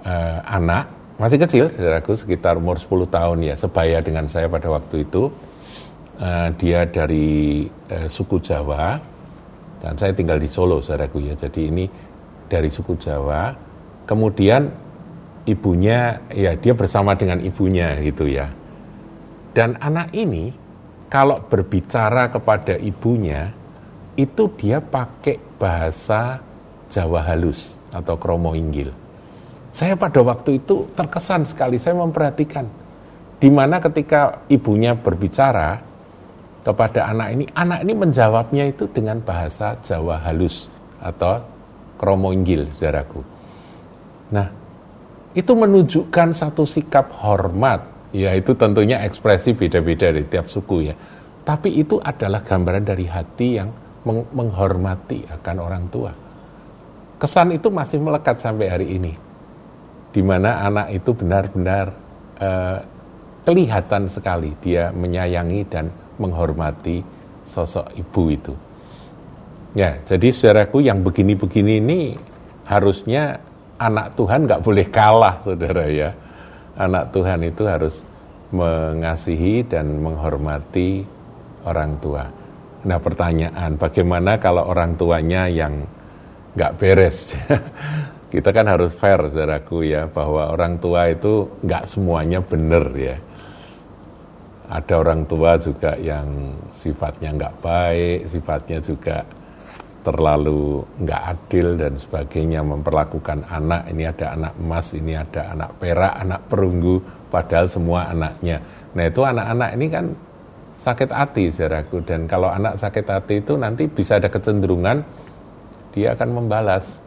uh, 0.08 0.40
anak 0.48 0.95
masih 1.16 1.38
kecil, 1.40 1.64
saudaraku, 1.72 2.12
sekitar 2.12 2.60
umur 2.60 2.76
10 2.76 3.08
tahun 3.08 3.38
ya, 3.44 3.54
sebaya 3.56 3.98
dengan 4.04 4.28
saya 4.28 4.48
pada 4.48 4.68
waktu 4.68 5.08
itu. 5.08 5.32
Uh, 6.16 6.48
dia 6.56 6.88
dari 6.88 7.68
uh, 7.92 8.08
suku 8.08 8.40
Jawa, 8.40 8.96
dan 9.84 9.92
saya 10.00 10.16
tinggal 10.16 10.40
di 10.40 10.48
Solo, 10.48 10.80
saudaraku 10.80 11.20
ya. 11.28 11.36
Jadi 11.36 11.68
ini 11.68 11.84
dari 12.48 12.72
suku 12.72 12.96
Jawa. 12.96 13.52
Kemudian 14.08 14.64
ibunya, 15.44 16.20
ya 16.32 16.56
dia 16.56 16.72
bersama 16.72 17.12
dengan 17.12 17.44
ibunya 17.44 17.96
gitu 18.00 18.24
ya. 18.24 18.48
Dan 19.52 19.76
anak 19.76 20.12
ini 20.16 20.52
kalau 21.12 21.40
berbicara 21.44 22.32
kepada 22.32 22.80
ibunya, 22.80 23.52
itu 24.16 24.48
dia 24.56 24.80
pakai 24.80 25.36
bahasa 25.60 26.40
Jawa 26.88 27.20
halus 27.24 27.76
atau 27.92 28.16
kromo 28.16 28.56
inggil. 28.56 29.05
Saya 29.76 29.92
pada 29.92 30.24
waktu 30.24 30.56
itu 30.56 30.88
terkesan 30.96 31.44
sekali, 31.44 31.76
saya 31.76 32.00
memperhatikan 32.00 32.64
di 33.36 33.52
mana 33.52 33.76
ketika 33.76 34.40
ibunya 34.48 34.96
berbicara 34.96 35.84
kepada 36.64 37.12
anak 37.12 37.28
ini, 37.36 37.44
anak 37.52 37.84
ini 37.84 37.92
menjawabnya 37.92 38.64
itu 38.72 38.88
dengan 38.88 39.20
bahasa 39.20 39.76
Jawa 39.84 40.16
halus 40.24 40.64
atau 40.96 41.44
kromo 42.00 42.32
inggil, 42.32 42.72
saudaraku. 42.72 43.20
Nah, 44.32 44.48
itu 45.36 45.52
menunjukkan 45.52 46.32
satu 46.32 46.64
sikap 46.64 47.12
hormat, 47.20 47.84
ya 48.16 48.32
itu 48.32 48.56
tentunya 48.56 49.04
ekspresi 49.04 49.52
beda-beda 49.52 50.08
dari 50.08 50.24
tiap 50.24 50.48
suku 50.48 50.88
ya. 50.88 50.96
Tapi 51.44 51.76
itu 51.76 52.00
adalah 52.00 52.40
gambaran 52.40 52.80
dari 52.88 53.04
hati 53.04 53.60
yang 53.60 53.68
menghormati 54.32 55.28
akan 55.28 55.56
orang 55.60 55.84
tua. 55.92 56.16
Kesan 57.20 57.52
itu 57.52 57.68
masih 57.68 58.00
melekat 58.00 58.40
sampai 58.40 58.66
hari 58.72 58.88
ini, 58.96 59.25
di 60.16 60.24
mana 60.24 60.64
anak 60.64 60.96
itu 60.96 61.12
benar-benar 61.12 61.92
uh, 62.40 62.80
kelihatan 63.44 64.08
sekali 64.08 64.56
dia 64.64 64.88
menyayangi 64.88 65.68
dan 65.68 65.92
menghormati 66.16 67.04
sosok 67.44 67.92
ibu 67.92 68.22
itu. 68.32 68.56
Ya, 69.76 70.00
jadi 70.08 70.32
saudaraku 70.32 70.80
yang 70.80 71.04
begini-begini 71.04 71.84
ini 71.84 72.00
harusnya 72.64 73.36
anak 73.76 74.16
Tuhan 74.16 74.48
nggak 74.48 74.64
boleh 74.64 74.88
kalah, 74.88 75.44
saudara 75.44 75.84
ya. 75.84 76.16
Anak 76.80 77.12
Tuhan 77.12 77.44
itu 77.44 77.68
harus 77.68 78.00
mengasihi 78.56 79.68
dan 79.68 80.00
menghormati 80.00 81.04
orang 81.68 82.00
tua. 82.00 82.24
Nah 82.88 82.96
pertanyaan, 82.96 83.76
bagaimana 83.76 84.40
kalau 84.40 84.64
orang 84.64 84.96
tuanya 84.96 85.44
yang 85.44 85.84
nggak 86.56 86.72
beres? 86.80 87.36
Kita 88.36 88.52
kan 88.52 88.68
harus 88.68 88.92
fair, 88.92 89.16
saudaraku 89.32 89.88
ya, 89.88 90.12
bahwa 90.12 90.52
orang 90.52 90.76
tua 90.76 91.08
itu 91.08 91.48
nggak 91.64 91.88
semuanya 91.88 92.44
benar 92.44 92.84
ya. 92.92 93.16
Ada 94.68 95.00
orang 95.00 95.24
tua 95.24 95.56
juga 95.56 95.96
yang 95.96 96.52
sifatnya 96.76 97.32
nggak 97.32 97.54
baik, 97.64 98.28
sifatnya 98.28 98.84
juga 98.84 99.24
terlalu 100.04 100.84
nggak 101.00 101.22
adil 101.32 101.80
dan 101.80 101.96
sebagainya 101.96 102.60
memperlakukan 102.60 103.40
anak 103.48 103.88
ini 103.88 104.04
ada 104.04 104.36
anak 104.36 104.52
emas 104.60 104.86
ini 104.92 105.16
ada 105.16 105.56
anak 105.56 105.70
perak 105.82 106.14
anak 106.22 106.40
perunggu 106.46 107.02
padahal 107.26 107.66
semua 107.66 108.14
anaknya 108.14 108.62
nah 108.94 109.02
itu 109.02 109.26
anak-anak 109.26 109.70
ini 109.74 109.86
kan 109.90 110.04
sakit 110.78 111.10
hati 111.10 111.50
saudaraku 111.50 112.06
dan 112.06 112.30
kalau 112.30 112.46
anak 112.46 112.78
sakit 112.78 113.02
hati 113.02 113.42
itu 113.42 113.58
nanti 113.58 113.90
bisa 113.90 114.22
ada 114.22 114.30
kecenderungan 114.30 115.02
dia 115.90 116.14
akan 116.14 116.38
membalas 116.38 117.02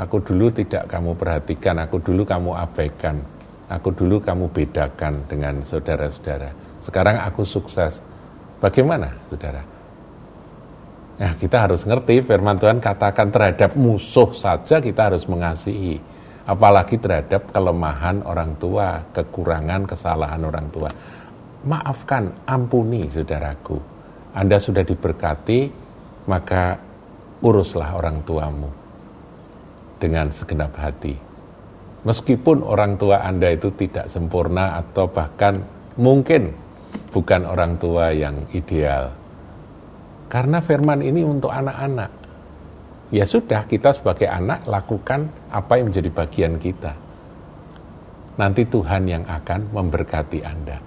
aku 0.00 0.24
dulu 0.24 0.48
tidak 0.48 0.88
kamu 0.88 1.12
perhatikan 1.12 1.76
aku 1.84 2.00
dulu 2.00 2.24
kamu 2.24 2.56
abaikan 2.56 3.20
aku 3.68 3.92
dulu 3.92 4.16
kamu 4.24 4.48
bedakan 4.48 5.28
dengan 5.28 5.60
saudara-saudara 5.60 6.80
sekarang 6.80 7.20
aku 7.20 7.44
sukses 7.44 8.00
bagaimana 8.64 9.12
saudara 9.28 9.62
Nah, 11.20 11.36
kita 11.36 11.68
harus 11.68 11.84
ngerti 11.84 12.24
firman 12.24 12.56
Tuhan 12.56 12.80
katakan 12.80 13.28
terhadap 13.28 13.76
musuh 13.76 14.32
saja 14.32 14.80
kita 14.80 15.12
harus 15.12 15.28
mengasihi. 15.28 16.00
Apalagi 16.48 16.96
terhadap 16.96 17.52
kelemahan 17.52 18.24
orang 18.24 18.56
tua, 18.56 19.04
kekurangan, 19.12 19.84
kesalahan 19.84 20.40
orang 20.40 20.72
tua. 20.72 20.88
Maafkan, 21.68 22.48
ampuni 22.48 23.04
saudaraku. 23.12 23.76
Anda 24.32 24.56
sudah 24.56 24.80
diberkati, 24.80 25.68
maka 26.24 26.80
uruslah 27.44 28.00
orang 28.00 28.24
tuamu 28.24 28.79
dengan 30.00 30.32
segenap 30.32 30.74
hati. 30.80 31.14
Meskipun 32.02 32.64
orang 32.64 32.96
tua 32.96 33.20
Anda 33.20 33.52
itu 33.52 33.68
tidak 33.76 34.08
sempurna 34.08 34.80
atau 34.80 35.06
bahkan 35.12 35.60
mungkin 36.00 36.56
bukan 37.12 37.44
orang 37.44 37.76
tua 37.76 38.08
yang 38.16 38.48
ideal 38.56 39.20
karena 40.30 40.62
firman 40.62 41.02
ini 41.02 41.26
untuk 41.26 41.50
anak-anak. 41.50 42.14
Ya 43.10 43.26
sudah, 43.26 43.66
kita 43.66 43.90
sebagai 43.90 44.30
anak 44.30 44.62
lakukan 44.70 45.26
apa 45.50 45.82
yang 45.82 45.90
menjadi 45.90 46.10
bagian 46.14 46.54
kita. 46.62 46.94
Nanti 48.38 48.62
Tuhan 48.62 49.10
yang 49.10 49.26
akan 49.26 49.74
memberkati 49.74 50.46
Anda. 50.46 50.78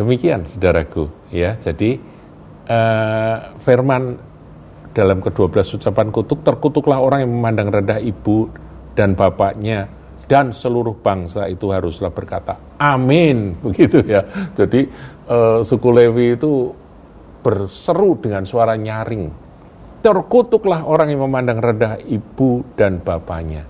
Demikian, 0.00 0.48
saudaraku. 0.48 1.12
Ya, 1.28 1.60
jadi 1.60 2.00
uh, 2.64 3.52
firman 3.60 4.16
dalam 4.94 5.18
ke-12 5.18 5.82
ucapan 5.82 6.08
kutuk, 6.14 6.46
terkutuklah 6.46 7.02
orang 7.02 7.26
yang 7.26 7.32
memandang 7.34 7.68
rendah 7.74 7.98
ibu 7.98 8.46
dan 8.94 9.18
bapaknya 9.18 9.90
dan 10.24 10.56
seluruh 10.56 10.96
bangsa 11.04 11.50
itu 11.52 11.68
haruslah 11.68 12.08
berkata 12.08 12.56
amin 12.80 13.52
begitu 13.64 14.00
ya. 14.06 14.24
Jadi 14.56 14.88
uh, 15.28 15.60
suku 15.60 15.88
Lewi 15.92 16.38
itu 16.38 16.72
berseru 17.44 18.16
dengan 18.16 18.48
suara 18.48 18.72
nyaring. 18.78 19.28
Terkutuklah 20.00 20.84
orang 20.84 21.12
yang 21.12 21.28
memandang 21.28 21.60
rendah 21.60 22.00
ibu 22.00 22.64
dan 22.76 23.00
bapaknya. 23.00 23.64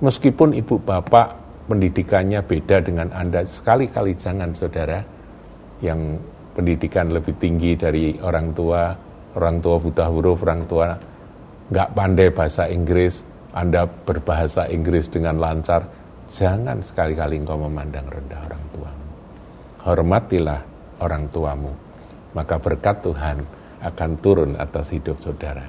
Meskipun 0.00 0.52
ibu 0.56 0.76
bapak 0.80 1.40
pendidikannya 1.68 2.44
beda 2.44 2.84
dengan 2.84 3.08
Anda, 3.12 3.44
sekali-kali 3.48 4.16
jangan 4.16 4.52
saudara 4.52 5.00
yang 5.80 6.20
pendidikan 6.52 7.08
lebih 7.08 7.40
tinggi 7.40 7.72
dari 7.78 8.20
orang 8.20 8.52
tua, 8.52 8.92
orang 9.36 9.60
tua 9.60 9.76
buta 9.80 10.04
huruf, 10.08 10.42
orang 10.44 10.62
tua 10.68 10.88
nggak 11.72 11.88
pandai 11.96 12.28
bahasa 12.32 12.68
Inggris, 12.68 13.24
Anda 13.52 13.84
berbahasa 13.88 14.68
Inggris 14.68 15.08
dengan 15.08 15.40
lancar, 15.40 15.88
jangan 16.28 16.80
sekali-kali 16.80 17.40
engkau 17.40 17.56
memandang 17.56 18.08
rendah 18.08 18.40
orang 18.48 18.64
tuamu. 18.72 19.06
Hormatilah 19.82 20.60
orang 21.02 21.26
tuamu 21.32 21.72
maka 22.32 22.56
berkat 22.58 23.04
Tuhan 23.04 23.44
akan 23.82 24.10
turun 24.20 24.52
atas 24.56 24.88
hidup 24.92 25.20
saudara. 25.20 25.68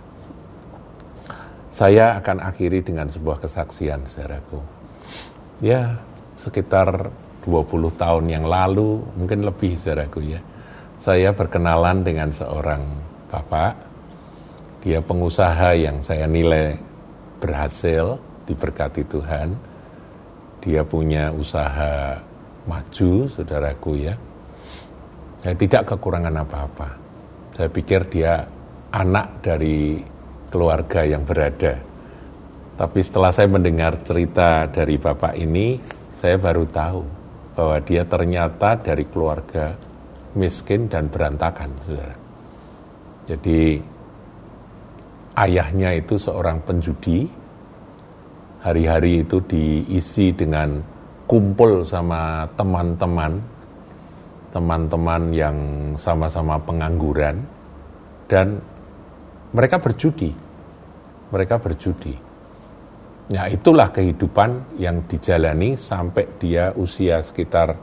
Saya 1.74 2.22
akan 2.22 2.38
akhiri 2.46 2.86
dengan 2.86 3.10
sebuah 3.10 3.42
kesaksian, 3.42 4.06
saudaraku. 4.06 4.62
Ya, 5.58 5.98
sekitar 6.38 7.10
20 7.44 7.90
tahun 7.98 8.26
yang 8.30 8.46
lalu, 8.46 9.02
mungkin 9.18 9.42
lebih, 9.42 9.82
saudaraku 9.82 10.22
ya. 10.22 10.42
Saya 11.02 11.34
berkenalan 11.34 12.06
dengan 12.06 12.30
seorang 12.30 12.86
bapak, 13.34 13.74
dia 14.86 15.02
pengusaha 15.02 15.74
yang 15.74 16.06
saya 16.06 16.30
nilai 16.30 16.78
berhasil, 17.42 18.22
diberkati 18.46 19.02
Tuhan. 19.10 19.58
Dia 20.62 20.86
punya 20.86 21.34
usaha 21.34 22.22
maju, 22.70 23.28
saudaraku 23.34 23.98
ya 23.98 24.14
saya 25.44 25.60
tidak 25.60 25.84
kekurangan 25.92 26.40
apa-apa. 26.40 26.90
Saya 27.52 27.68
pikir 27.68 28.08
dia 28.08 28.48
anak 28.96 29.44
dari 29.44 30.00
keluarga 30.48 31.04
yang 31.04 31.28
berada. 31.28 31.76
Tapi 32.80 33.00
setelah 33.04 33.36
saya 33.36 33.52
mendengar 33.52 34.00
cerita 34.08 34.72
dari 34.72 34.96
bapak 34.96 35.36
ini, 35.36 35.76
saya 36.16 36.40
baru 36.40 36.64
tahu 36.64 37.02
bahwa 37.60 37.78
dia 37.84 38.08
ternyata 38.08 38.80
dari 38.80 39.04
keluarga 39.04 39.76
miskin 40.40 40.88
dan 40.88 41.12
berantakan, 41.12 41.76
saudara. 41.84 42.23
Jadi 43.24 43.80
ayahnya 45.40 45.96
itu 45.96 46.20
seorang 46.20 46.60
penjudi, 46.64 47.28
hari-hari 48.64 49.24
itu 49.24 49.40
diisi 49.44 50.36
dengan 50.36 50.84
kumpul 51.28 51.88
sama 51.88 52.48
teman-teman 52.60 53.54
teman-teman 54.54 55.34
yang 55.34 55.58
sama-sama 55.98 56.62
pengangguran 56.62 57.42
dan 58.30 58.62
mereka 59.50 59.82
berjudi. 59.82 60.30
Mereka 61.34 61.58
berjudi. 61.58 62.14
Ya 63.34 63.50
itulah 63.50 63.90
kehidupan 63.90 64.78
yang 64.78 65.02
dijalani 65.10 65.74
sampai 65.74 66.30
dia 66.38 66.70
usia 66.78 67.26
sekitar 67.26 67.74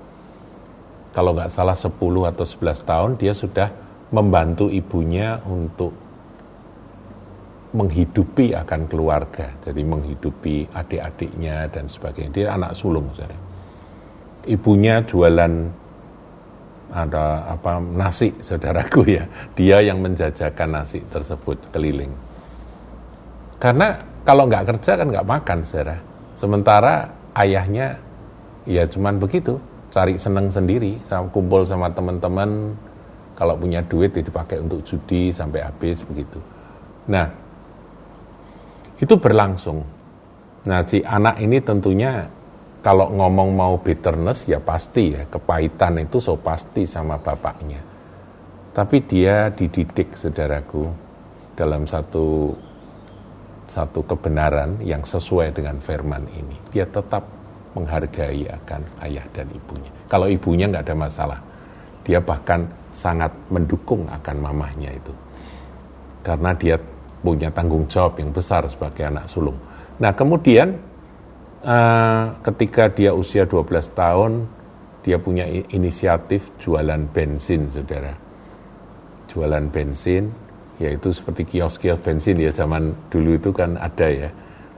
kalau 1.11 1.35
nggak 1.35 1.51
salah 1.51 1.75
10 1.75 1.91
atau 2.31 2.45
11 2.47 2.87
tahun 2.87 3.11
dia 3.19 3.35
sudah 3.35 3.69
membantu 4.11 4.67
ibunya 4.71 5.39
untuk 5.47 5.95
menghidupi 7.71 8.51
akan 8.55 8.91
keluarga. 8.91 9.55
Jadi 9.63 9.83
menghidupi 9.87 10.67
adik-adiknya 10.75 11.71
dan 11.71 11.87
sebagainya. 11.87 12.31
Dia 12.35 12.47
anak 12.59 12.75
sulung. 12.75 13.07
Saudara. 13.15 13.39
Ibunya 14.51 15.03
jualan 15.07 15.53
ada 16.91 17.55
apa 17.55 17.79
nasi 17.79 18.35
saudaraku 18.43 19.07
ya 19.07 19.23
dia 19.55 19.79
yang 19.79 20.03
menjajakan 20.03 20.75
nasi 20.75 20.99
tersebut 21.07 21.71
keliling 21.71 22.11
karena 23.63 23.95
kalau 24.27 24.51
nggak 24.51 24.75
kerja 24.75 24.99
kan 24.99 25.07
nggak 25.07 25.23
makan 25.23 25.63
saudara 25.63 26.03
sementara 26.35 27.07
ayahnya 27.39 27.95
ya 28.67 28.91
cuman 28.91 29.23
begitu 29.23 29.63
cari 29.91 30.15
seneng 30.17 30.49
sendiri, 30.49 30.97
kumpul 31.35 31.67
sama 31.67 31.91
teman-teman, 31.91 32.75
kalau 33.41 33.57
punya 33.57 33.81
duit 33.81 34.13
ya 34.13 34.21
dipakai 34.21 34.61
untuk 34.61 34.85
judi 34.85 35.33
sampai 35.33 35.65
habis 35.65 36.05
begitu. 36.05 36.37
Nah, 37.09 37.25
itu 39.01 39.17
berlangsung. 39.17 39.81
Nah, 40.69 40.85
si 40.85 41.01
anak 41.01 41.41
ini 41.41 41.57
tentunya 41.65 42.29
kalau 42.85 43.09
ngomong 43.09 43.57
mau 43.57 43.81
bitterness 43.81 44.45
ya 44.45 44.61
pasti 44.61 45.17
ya, 45.17 45.25
kepahitan 45.25 46.05
itu 46.05 46.21
so 46.21 46.37
pasti 46.37 46.85
sama 46.85 47.17
bapaknya. 47.17 47.81
Tapi 48.77 49.09
dia 49.09 49.49
dididik 49.49 50.21
saudaraku 50.21 50.85
dalam 51.57 51.89
satu 51.89 52.53
satu 53.73 54.05
kebenaran 54.05 54.85
yang 54.85 55.01
sesuai 55.01 55.57
dengan 55.57 55.81
firman 55.81 56.29
ini. 56.37 56.61
Dia 56.77 56.85
tetap 56.85 57.25
menghargai 57.73 58.53
akan 58.53 58.85
ayah 59.09 59.25
dan 59.33 59.49
ibunya. 59.49 59.89
Kalau 60.13 60.29
ibunya 60.29 60.69
nggak 60.69 60.85
ada 60.93 60.97
masalah, 61.09 61.41
dia 62.05 62.21
bahkan 62.21 62.69
sangat 62.91 63.31
mendukung 63.49 64.07
akan 64.11 64.37
mamahnya 64.39 64.91
itu. 64.95 65.13
Karena 66.21 66.53
dia 66.55 66.77
punya 67.21 67.53
tanggung 67.53 67.85
jawab 67.87 68.17
yang 68.21 68.33
besar 68.33 68.65
sebagai 68.69 69.05
anak 69.07 69.29
sulung. 69.29 69.57
Nah 70.01 70.13
kemudian 70.17 70.77
uh, 71.65 72.33
ketika 72.45 72.89
dia 72.89 73.13
usia 73.13 73.45
12 73.45 73.93
tahun, 73.93 74.49
dia 75.01 75.17
punya 75.17 75.49
inisiatif 75.49 76.45
jualan 76.61 77.09
bensin, 77.13 77.69
saudara. 77.73 78.13
Jualan 79.33 79.65
bensin, 79.73 80.29
yaitu 80.81 81.13
seperti 81.13 81.57
kios-kios 81.57 82.01
bensin 82.01 82.37
ya 82.37 82.53
zaman 82.53 82.93
dulu 83.09 83.37
itu 83.37 83.51
kan 83.53 83.77
ada 83.81 84.09
ya, 84.09 84.29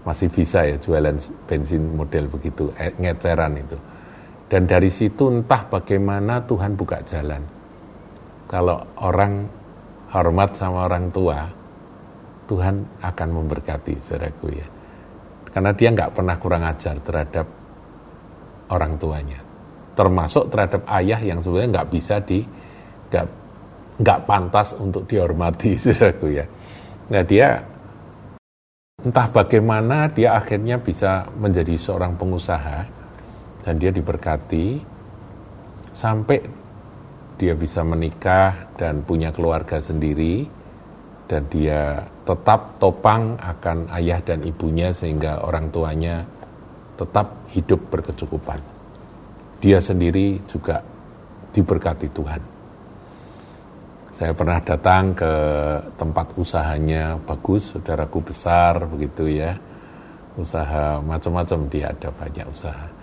masih 0.02 0.30
bisa 0.30 0.66
ya 0.66 0.76
jualan 0.78 1.18
bensin 1.46 1.82
model 1.94 2.26
begitu, 2.30 2.70
eh, 2.78 2.94
ngeceran 2.98 3.54
itu. 3.58 3.78
Dan 4.50 4.68
dari 4.68 4.92
situ 4.92 5.32
entah 5.32 5.64
bagaimana 5.64 6.44
Tuhan 6.44 6.76
buka 6.76 7.00
jalan. 7.08 7.61
Kalau 8.52 8.84
orang 9.00 9.48
hormat 10.12 10.52
sama 10.52 10.84
orang 10.84 11.08
tua, 11.08 11.48
Tuhan 12.44 13.00
akan 13.00 13.28
memberkati, 13.32 13.96
saudaraku 14.04 14.46
ya. 14.52 14.68
Karena 15.48 15.72
dia 15.72 15.88
nggak 15.88 16.12
pernah 16.12 16.36
kurang 16.36 16.68
ajar 16.68 17.00
terhadap 17.00 17.48
orang 18.68 19.00
tuanya. 19.00 19.40
Termasuk 19.96 20.52
terhadap 20.52 20.84
ayah 21.00 21.16
yang 21.24 21.40
sebenarnya 21.40 21.80
nggak 21.80 21.90
bisa 21.96 22.20
di, 22.20 22.44
nggak, 23.08 23.26
nggak 24.04 24.20
pantas 24.28 24.76
untuk 24.76 25.08
dihormati, 25.08 25.72
saudaraku 25.88 26.36
ya. 26.36 26.44
Nah 27.08 27.24
dia 27.24 27.56
entah 29.00 29.32
bagaimana 29.32 30.12
dia 30.12 30.36
akhirnya 30.36 30.76
bisa 30.76 31.24
menjadi 31.40 31.72
seorang 31.80 32.20
pengusaha 32.20 32.84
dan 33.64 33.74
dia 33.80 33.88
diberkati 33.88 34.76
sampai 35.96 36.61
dia 37.42 37.58
bisa 37.58 37.82
menikah 37.82 38.70
dan 38.78 39.02
punya 39.02 39.34
keluarga 39.34 39.82
sendiri 39.82 40.46
dan 41.26 41.42
dia 41.50 42.06
tetap 42.22 42.78
topang 42.78 43.34
akan 43.34 43.90
ayah 43.98 44.22
dan 44.22 44.46
ibunya 44.46 44.94
sehingga 44.94 45.42
orang 45.42 45.66
tuanya 45.74 46.22
tetap 46.94 47.50
hidup 47.50 47.82
berkecukupan. 47.90 48.62
Dia 49.58 49.82
sendiri 49.82 50.38
juga 50.46 50.86
diberkati 51.50 52.06
Tuhan. 52.14 52.42
Saya 54.22 54.30
pernah 54.38 54.62
datang 54.62 55.10
ke 55.10 55.34
tempat 55.98 56.30
usahanya 56.38 57.18
bagus, 57.26 57.74
saudaraku 57.74 58.22
besar 58.22 58.86
begitu 58.86 59.26
ya. 59.26 59.58
Usaha 60.38 61.02
macam-macam 61.02 61.66
dia 61.66 61.90
ada 61.90 62.06
banyak 62.14 62.46
usaha 62.46 63.02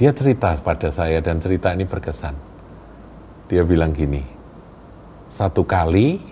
dia 0.00 0.16
cerita 0.16 0.56
pada 0.64 0.88
saya 0.88 1.20
dan 1.20 1.36
cerita 1.44 1.76
ini 1.76 1.84
berkesan. 1.84 2.49
Dia 3.50 3.66
bilang 3.66 3.90
gini, 3.90 4.22
satu 5.26 5.66
kali 5.66 6.22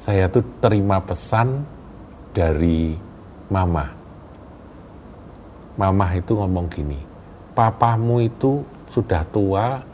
saya 0.00 0.24
tuh 0.32 0.40
terima 0.56 1.04
pesan 1.04 1.60
dari 2.32 2.96
mama. 3.52 3.84
Mama 5.76 6.06
itu 6.16 6.32
ngomong 6.32 6.66
gini, 6.72 6.96
papamu 7.52 8.24
itu 8.24 8.64
sudah 8.88 9.20
tua, 9.28 9.84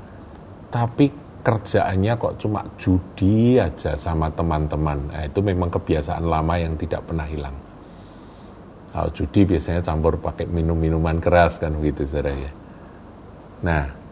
tapi 0.71 1.11
kerjaannya 1.43 2.15
kok 2.15 2.39
cuma 2.39 2.63
judi 2.79 3.59
aja 3.59 3.99
sama 3.99 4.31
teman-teman. 4.33 5.11
Nah, 5.11 5.27
itu 5.27 5.43
memang 5.43 5.69
kebiasaan 5.69 6.25
lama 6.31 6.55
yang 6.57 6.79
tidak 6.79 7.05
pernah 7.05 7.27
hilang. 7.27 7.53
Kalau 8.95 9.11
judi 9.11 9.43
biasanya 9.43 9.83
campur 9.83 10.15
pakai 10.23 10.47
minum-minuman 10.47 11.19
keras 11.19 11.59
kan 11.59 11.75
begitu 11.75 12.07
saudara 12.07 12.31
ya. 12.33 12.53
Nah, 13.67 14.04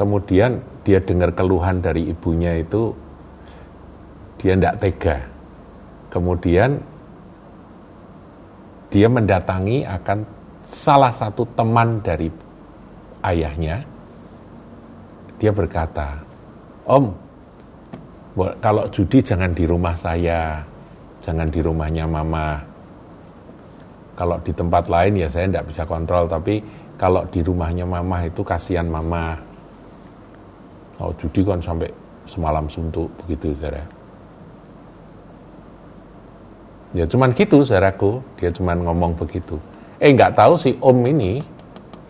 kemudian 0.00 0.56
dia 0.80 0.96
dengar 1.04 1.36
keluhan 1.36 1.84
dari 1.84 2.08
ibunya 2.08 2.56
itu 2.56 2.96
dia 4.40 4.56
tidak 4.56 4.80
tega. 4.80 5.16
Kemudian 6.08 6.80
dia 8.88 9.06
mendatangi 9.12 9.84
akan 9.84 10.24
salah 10.64 11.12
satu 11.12 11.44
teman 11.52 12.00
dari 12.00 12.32
ayahnya. 13.20 13.84
Dia 15.36 15.52
berkata, 15.52 16.16
Om, 16.88 17.12
kalau 18.64 18.88
judi 18.88 19.20
jangan 19.20 19.52
di 19.52 19.68
rumah 19.68 19.92
saya, 20.00 20.64
jangan 21.20 21.52
di 21.52 21.60
rumahnya 21.60 22.08
mama. 22.08 22.56
Kalau 24.16 24.40
di 24.40 24.52
tempat 24.52 24.88
lain 24.88 25.20
ya 25.20 25.28
saya 25.28 25.48
tidak 25.48 25.68
bisa 25.68 25.84
kontrol, 25.84 26.24
tapi 26.24 26.60
kalau 26.96 27.24
di 27.28 27.44
rumahnya 27.44 27.84
mama 27.84 28.24
itu 28.24 28.40
kasihan 28.40 28.88
mama. 28.88 29.49
Kalau 31.00 31.16
judi 31.16 31.40
kan 31.40 31.64
sampai 31.64 31.88
semalam 32.28 32.68
suntuk 32.68 33.08
begitu 33.24 33.56
saudara. 33.56 33.80
Ya 36.92 37.08
cuman 37.08 37.32
gitu 37.32 37.64
saudaraku, 37.64 38.20
dia 38.36 38.52
cuman 38.52 38.84
ngomong 38.84 39.16
begitu. 39.16 39.56
Eh 39.96 40.12
nggak 40.12 40.36
tahu 40.36 40.60
si 40.60 40.76
om 40.84 41.00
ini 41.08 41.40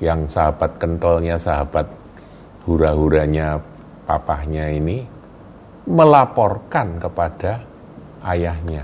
yang 0.03 0.27
sahabat 0.27 0.75
kentolnya, 0.83 1.39
sahabat 1.39 1.87
hura-huranya 2.67 3.63
papahnya 4.11 4.75
ini 4.75 5.07
melaporkan 5.87 6.99
kepada 6.99 7.63
ayahnya 8.27 8.83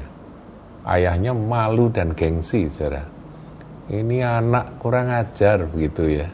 ayahnya 0.86 1.34
malu 1.34 1.90
dan 1.90 2.14
gengsi, 2.14 2.70
saudara. 2.70 3.02
Ini 3.90 4.22
anak 4.22 4.78
kurang 4.78 5.10
ajar 5.10 5.66
begitu 5.66 6.22
ya. 6.22 6.28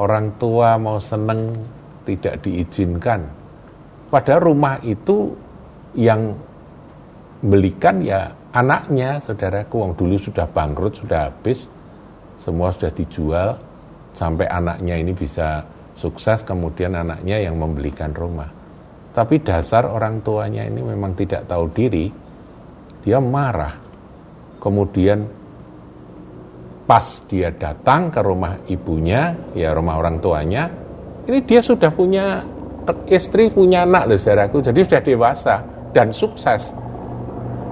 Orang 0.00 0.36
tua 0.40 0.76
mau 0.80 0.96
seneng 1.00 1.52
tidak 2.08 2.40
diizinkan. 2.40 3.28
Pada 4.08 4.40
rumah 4.40 4.80
itu 4.80 5.36
yang 5.92 6.32
belikan 7.44 8.00
ya 8.00 8.32
anaknya, 8.56 9.20
saudara. 9.20 9.60
Wong 9.68 9.92
dulu 9.92 10.16
sudah 10.16 10.48
bangkrut, 10.48 11.04
sudah 11.04 11.28
habis, 11.28 11.68
semua 12.40 12.72
sudah 12.72 12.88
dijual, 12.88 13.60
sampai 14.16 14.48
anaknya 14.48 14.96
ini 14.96 15.12
bisa 15.12 15.60
sukses, 15.92 16.40
kemudian 16.40 16.96
anaknya 16.96 17.44
yang 17.44 17.60
membelikan 17.60 18.16
rumah. 18.16 18.48
Tapi 19.12 19.44
dasar 19.44 19.84
orang 19.84 20.24
tuanya 20.24 20.64
ini 20.64 20.80
memang 20.80 21.12
tidak 21.12 21.44
tahu 21.44 21.68
diri, 21.74 22.08
dia 23.04 23.20
marah 23.20 23.88
kemudian 24.58 25.22
pas 26.84 27.04
dia 27.30 27.52
datang 27.54 28.10
ke 28.10 28.20
rumah 28.20 28.58
ibunya, 28.66 29.32
ya 29.54 29.72
rumah 29.76 30.00
orang 30.00 30.18
tuanya, 30.18 30.68
ini 31.28 31.44
dia 31.44 31.60
sudah 31.60 31.92
punya 31.92 32.40
istri, 33.04 33.52
punya 33.52 33.84
anak 33.84 34.08
loh 34.08 34.16
saudaraku, 34.16 34.64
jadi 34.64 34.80
sudah 34.80 35.02
dewasa 35.04 35.54
dan 35.92 36.08
sukses. 36.08 36.72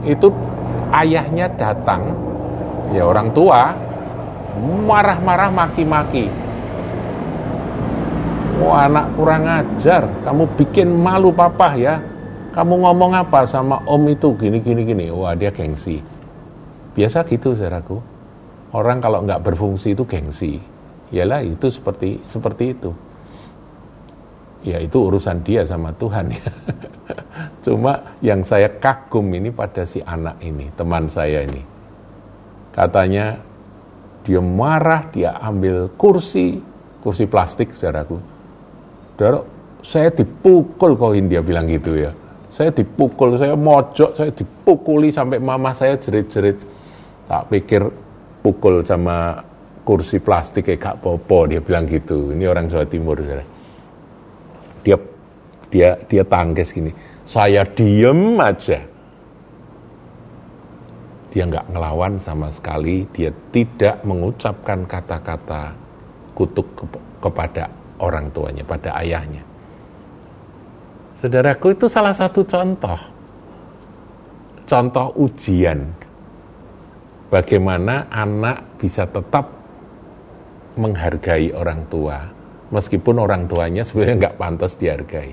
Itu 0.05 0.29
ayahnya 0.93 1.49
datang, 1.57 2.13
ya 2.93 3.09
orang 3.09 3.33
tua, 3.33 3.73
marah-marah 4.61 5.49
maki-maki. 5.49 6.29
Wah 8.61 8.89
anak 8.89 9.13
kurang 9.17 9.45
ajar, 9.45 10.05
kamu 10.25 10.45
bikin 10.57 10.89
malu 10.93 11.33
papa 11.33 11.77
ya. 11.77 12.01
Kamu 12.57 12.89
ngomong 12.89 13.13
apa 13.13 13.45
sama 13.45 13.85
om 13.85 14.01
itu 14.09 14.33
gini 14.33 14.65
gini 14.65 14.81
gini. 14.89 15.07
Wah 15.13 15.37
dia 15.37 15.53
gengsi 15.53 16.01
Biasa 16.97 17.29
gitu 17.29 17.53
saudaraku. 17.53 18.01
Orang 18.73 19.05
kalau 19.05 19.21
nggak 19.29 19.45
berfungsi 19.45 19.93
itu 19.93 20.09
gengsi. 20.09 20.57
Yalah 21.13 21.45
itu 21.45 21.69
seperti 21.69 22.25
seperti 22.25 22.73
itu. 22.73 22.97
Ya 24.67 24.83
itu 24.83 24.99
urusan 24.99 25.47
dia 25.47 25.63
sama 25.63 25.95
Tuhan 25.95 26.35
ya. 26.35 26.43
Cuma 27.65 28.19
yang 28.19 28.43
saya 28.43 28.67
kagum 28.83 29.31
ini 29.31 29.55
pada 29.55 29.87
si 29.87 30.03
anak 30.03 30.43
ini, 30.43 30.67
teman 30.75 31.07
saya 31.07 31.47
ini. 31.47 31.63
Katanya 32.75 33.39
dia 34.27 34.43
marah, 34.43 35.07
dia 35.15 35.39
ambil 35.39 35.87
kursi, 35.95 36.59
kursi 36.99 37.31
plastik 37.31 37.79
saudaraku. 37.79 38.19
Saudara, 39.15 39.47
saya 39.87 40.11
dipukul 40.11 40.99
koin 40.99 41.31
dia 41.31 41.47
bilang 41.47 41.71
gitu 41.71 41.95
ya. 41.95 42.11
Saya 42.51 42.75
dipukul, 42.75 43.39
saya 43.39 43.55
mojok, 43.55 44.19
saya 44.19 44.35
dipukuli 44.35 45.15
sampai 45.15 45.39
mama 45.39 45.71
saya 45.71 45.95
jerit-jerit 45.95 46.59
tak 47.31 47.43
pikir 47.55 47.87
pukul 48.43 48.83
sama 48.87 49.43
kursi 49.87 50.19
plastik 50.19 50.67
kayak 50.67 50.83
gak 50.83 50.97
popo 51.03 51.47
dia 51.47 51.63
bilang 51.63 51.87
gitu 51.87 52.35
ini 52.35 52.47
orang 52.47 52.67
Jawa 52.71 52.87
Timur 52.87 53.19
saudara 53.19 53.56
dia 54.87 54.97
dia 55.67 55.99
dia 56.07 56.23
tangkis 56.23 56.71
gini. 56.71 56.95
Saya 57.27 57.67
diem 57.67 58.39
aja. 58.39 58.79
Dia 61.35 61.43
nggak 61.43 61.75
ngelawan 61.75 62.23
sama 62.23 62.49
sekali. 62.55 63.03
Dia 63.11 63.35
tidak 63.51 64.07
mengucapkan 64.07 64.87
kata-kata 64.87 65.75
kutuk 66.39 66.71
ke, 66.79 66.85
kepada 67.19 67.67
orang 67.99 68.31
tuanya 68.31 68.63
pada 68.63 68.95
ayahnya. 69.03 69.43
Saudaraku 71.19 71.75
itu 71.75 71.91
salah 71.91 72.15
satu 72.15 72.47
contoh. 72.47 73.01
Contoh 74.71 75.07
ujian. 75.19 75.83
Bagaimana 77.27 78.07
anak 78.07 78.79
bisa 78.79 79.03
tetap 79.03 79.51
menghargai 80.79 81.51
orang 81.51 81.83
tua, 81.91 82.23
meskipun 82.77 83.17
orang 83.17 83.49
tuanya 83.49 83.81
sebenarnya 83.89 84.29
nggak 84.29 84.37
pantas 84.37 84.77
dihargai. 84.77 85.33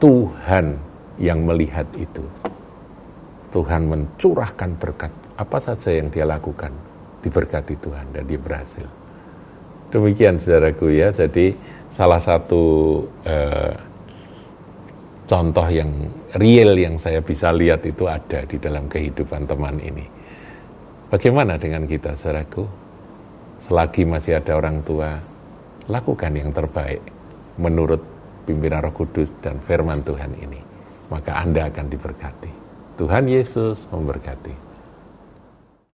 Tuhan 0.00 0.80
yang 1.20 1.44
melihat 1.44 1.84
itu. 2.00 2.24
Tuhan 3.52 3.86
mencurahkan 3.86 4.70
berkat 4.80 5.12
apa 5.38 5.58
saja 5.62 5.94
yang 5.94 6.10
dia 6.10 6.26
lakukan 6.26 6.74
diberkati 7.22 7.78
Tuhan 7.78 8.10
dan 8.10 8.24
dia 8.26 8.40
berhasil. 8.40 8.88
Demikian 9.94 10.42
saudaraku 10.42 10.90
ya, 10.90 11.14
jadi 11.14 11.54
salah 11.94 12.18
satu 12.18 12.64
eh, 13.22 13.74
contoh 15.30 15.68
yang 15.70 16.10
real 16.34 16.74
yang 16.74 16.98
saya 16.98 17.22
bisa 17.22 17.54
lihat 17.54 17.86
itu 17.86 18.10
ada 18.10 18.42
di 18.42 18.58
dalam 18.58 18.90
kehidupan 18.90 19.46
teman 19.46 19.78
ini. 19.78 20.02
Bagaimana 21.14 21.54
dengan 21.54 21.86
kita 21.86 22.18
saudaraku? 22.18 22.84
selagi 23.64 24.04
masih 24.04 24.36
ada 24.36 24.60
orang 24.60 24.84
tua, 24.84 25.16
lakukan 25.88 26.32
yang 26.32 26.50
terbaik 26.50 27.00
menurut 27.60 28.00
pimpinan 28.48 28.84
Roh 28.84 28.94
Kudus 28.94 29.32
dan 29.40 29.60
firman 29.64 30.04
Tuhan 30.04 30.32
ini. 30.40 30.60
Maka 31.12 31.36
Anda 31.36 31.68
akan 31.68 31.86
diberkati. 31.92 32.52
Tuhan 32.96 33.28
Yesus 33.28 33.84
memberkati. 33.92 34.73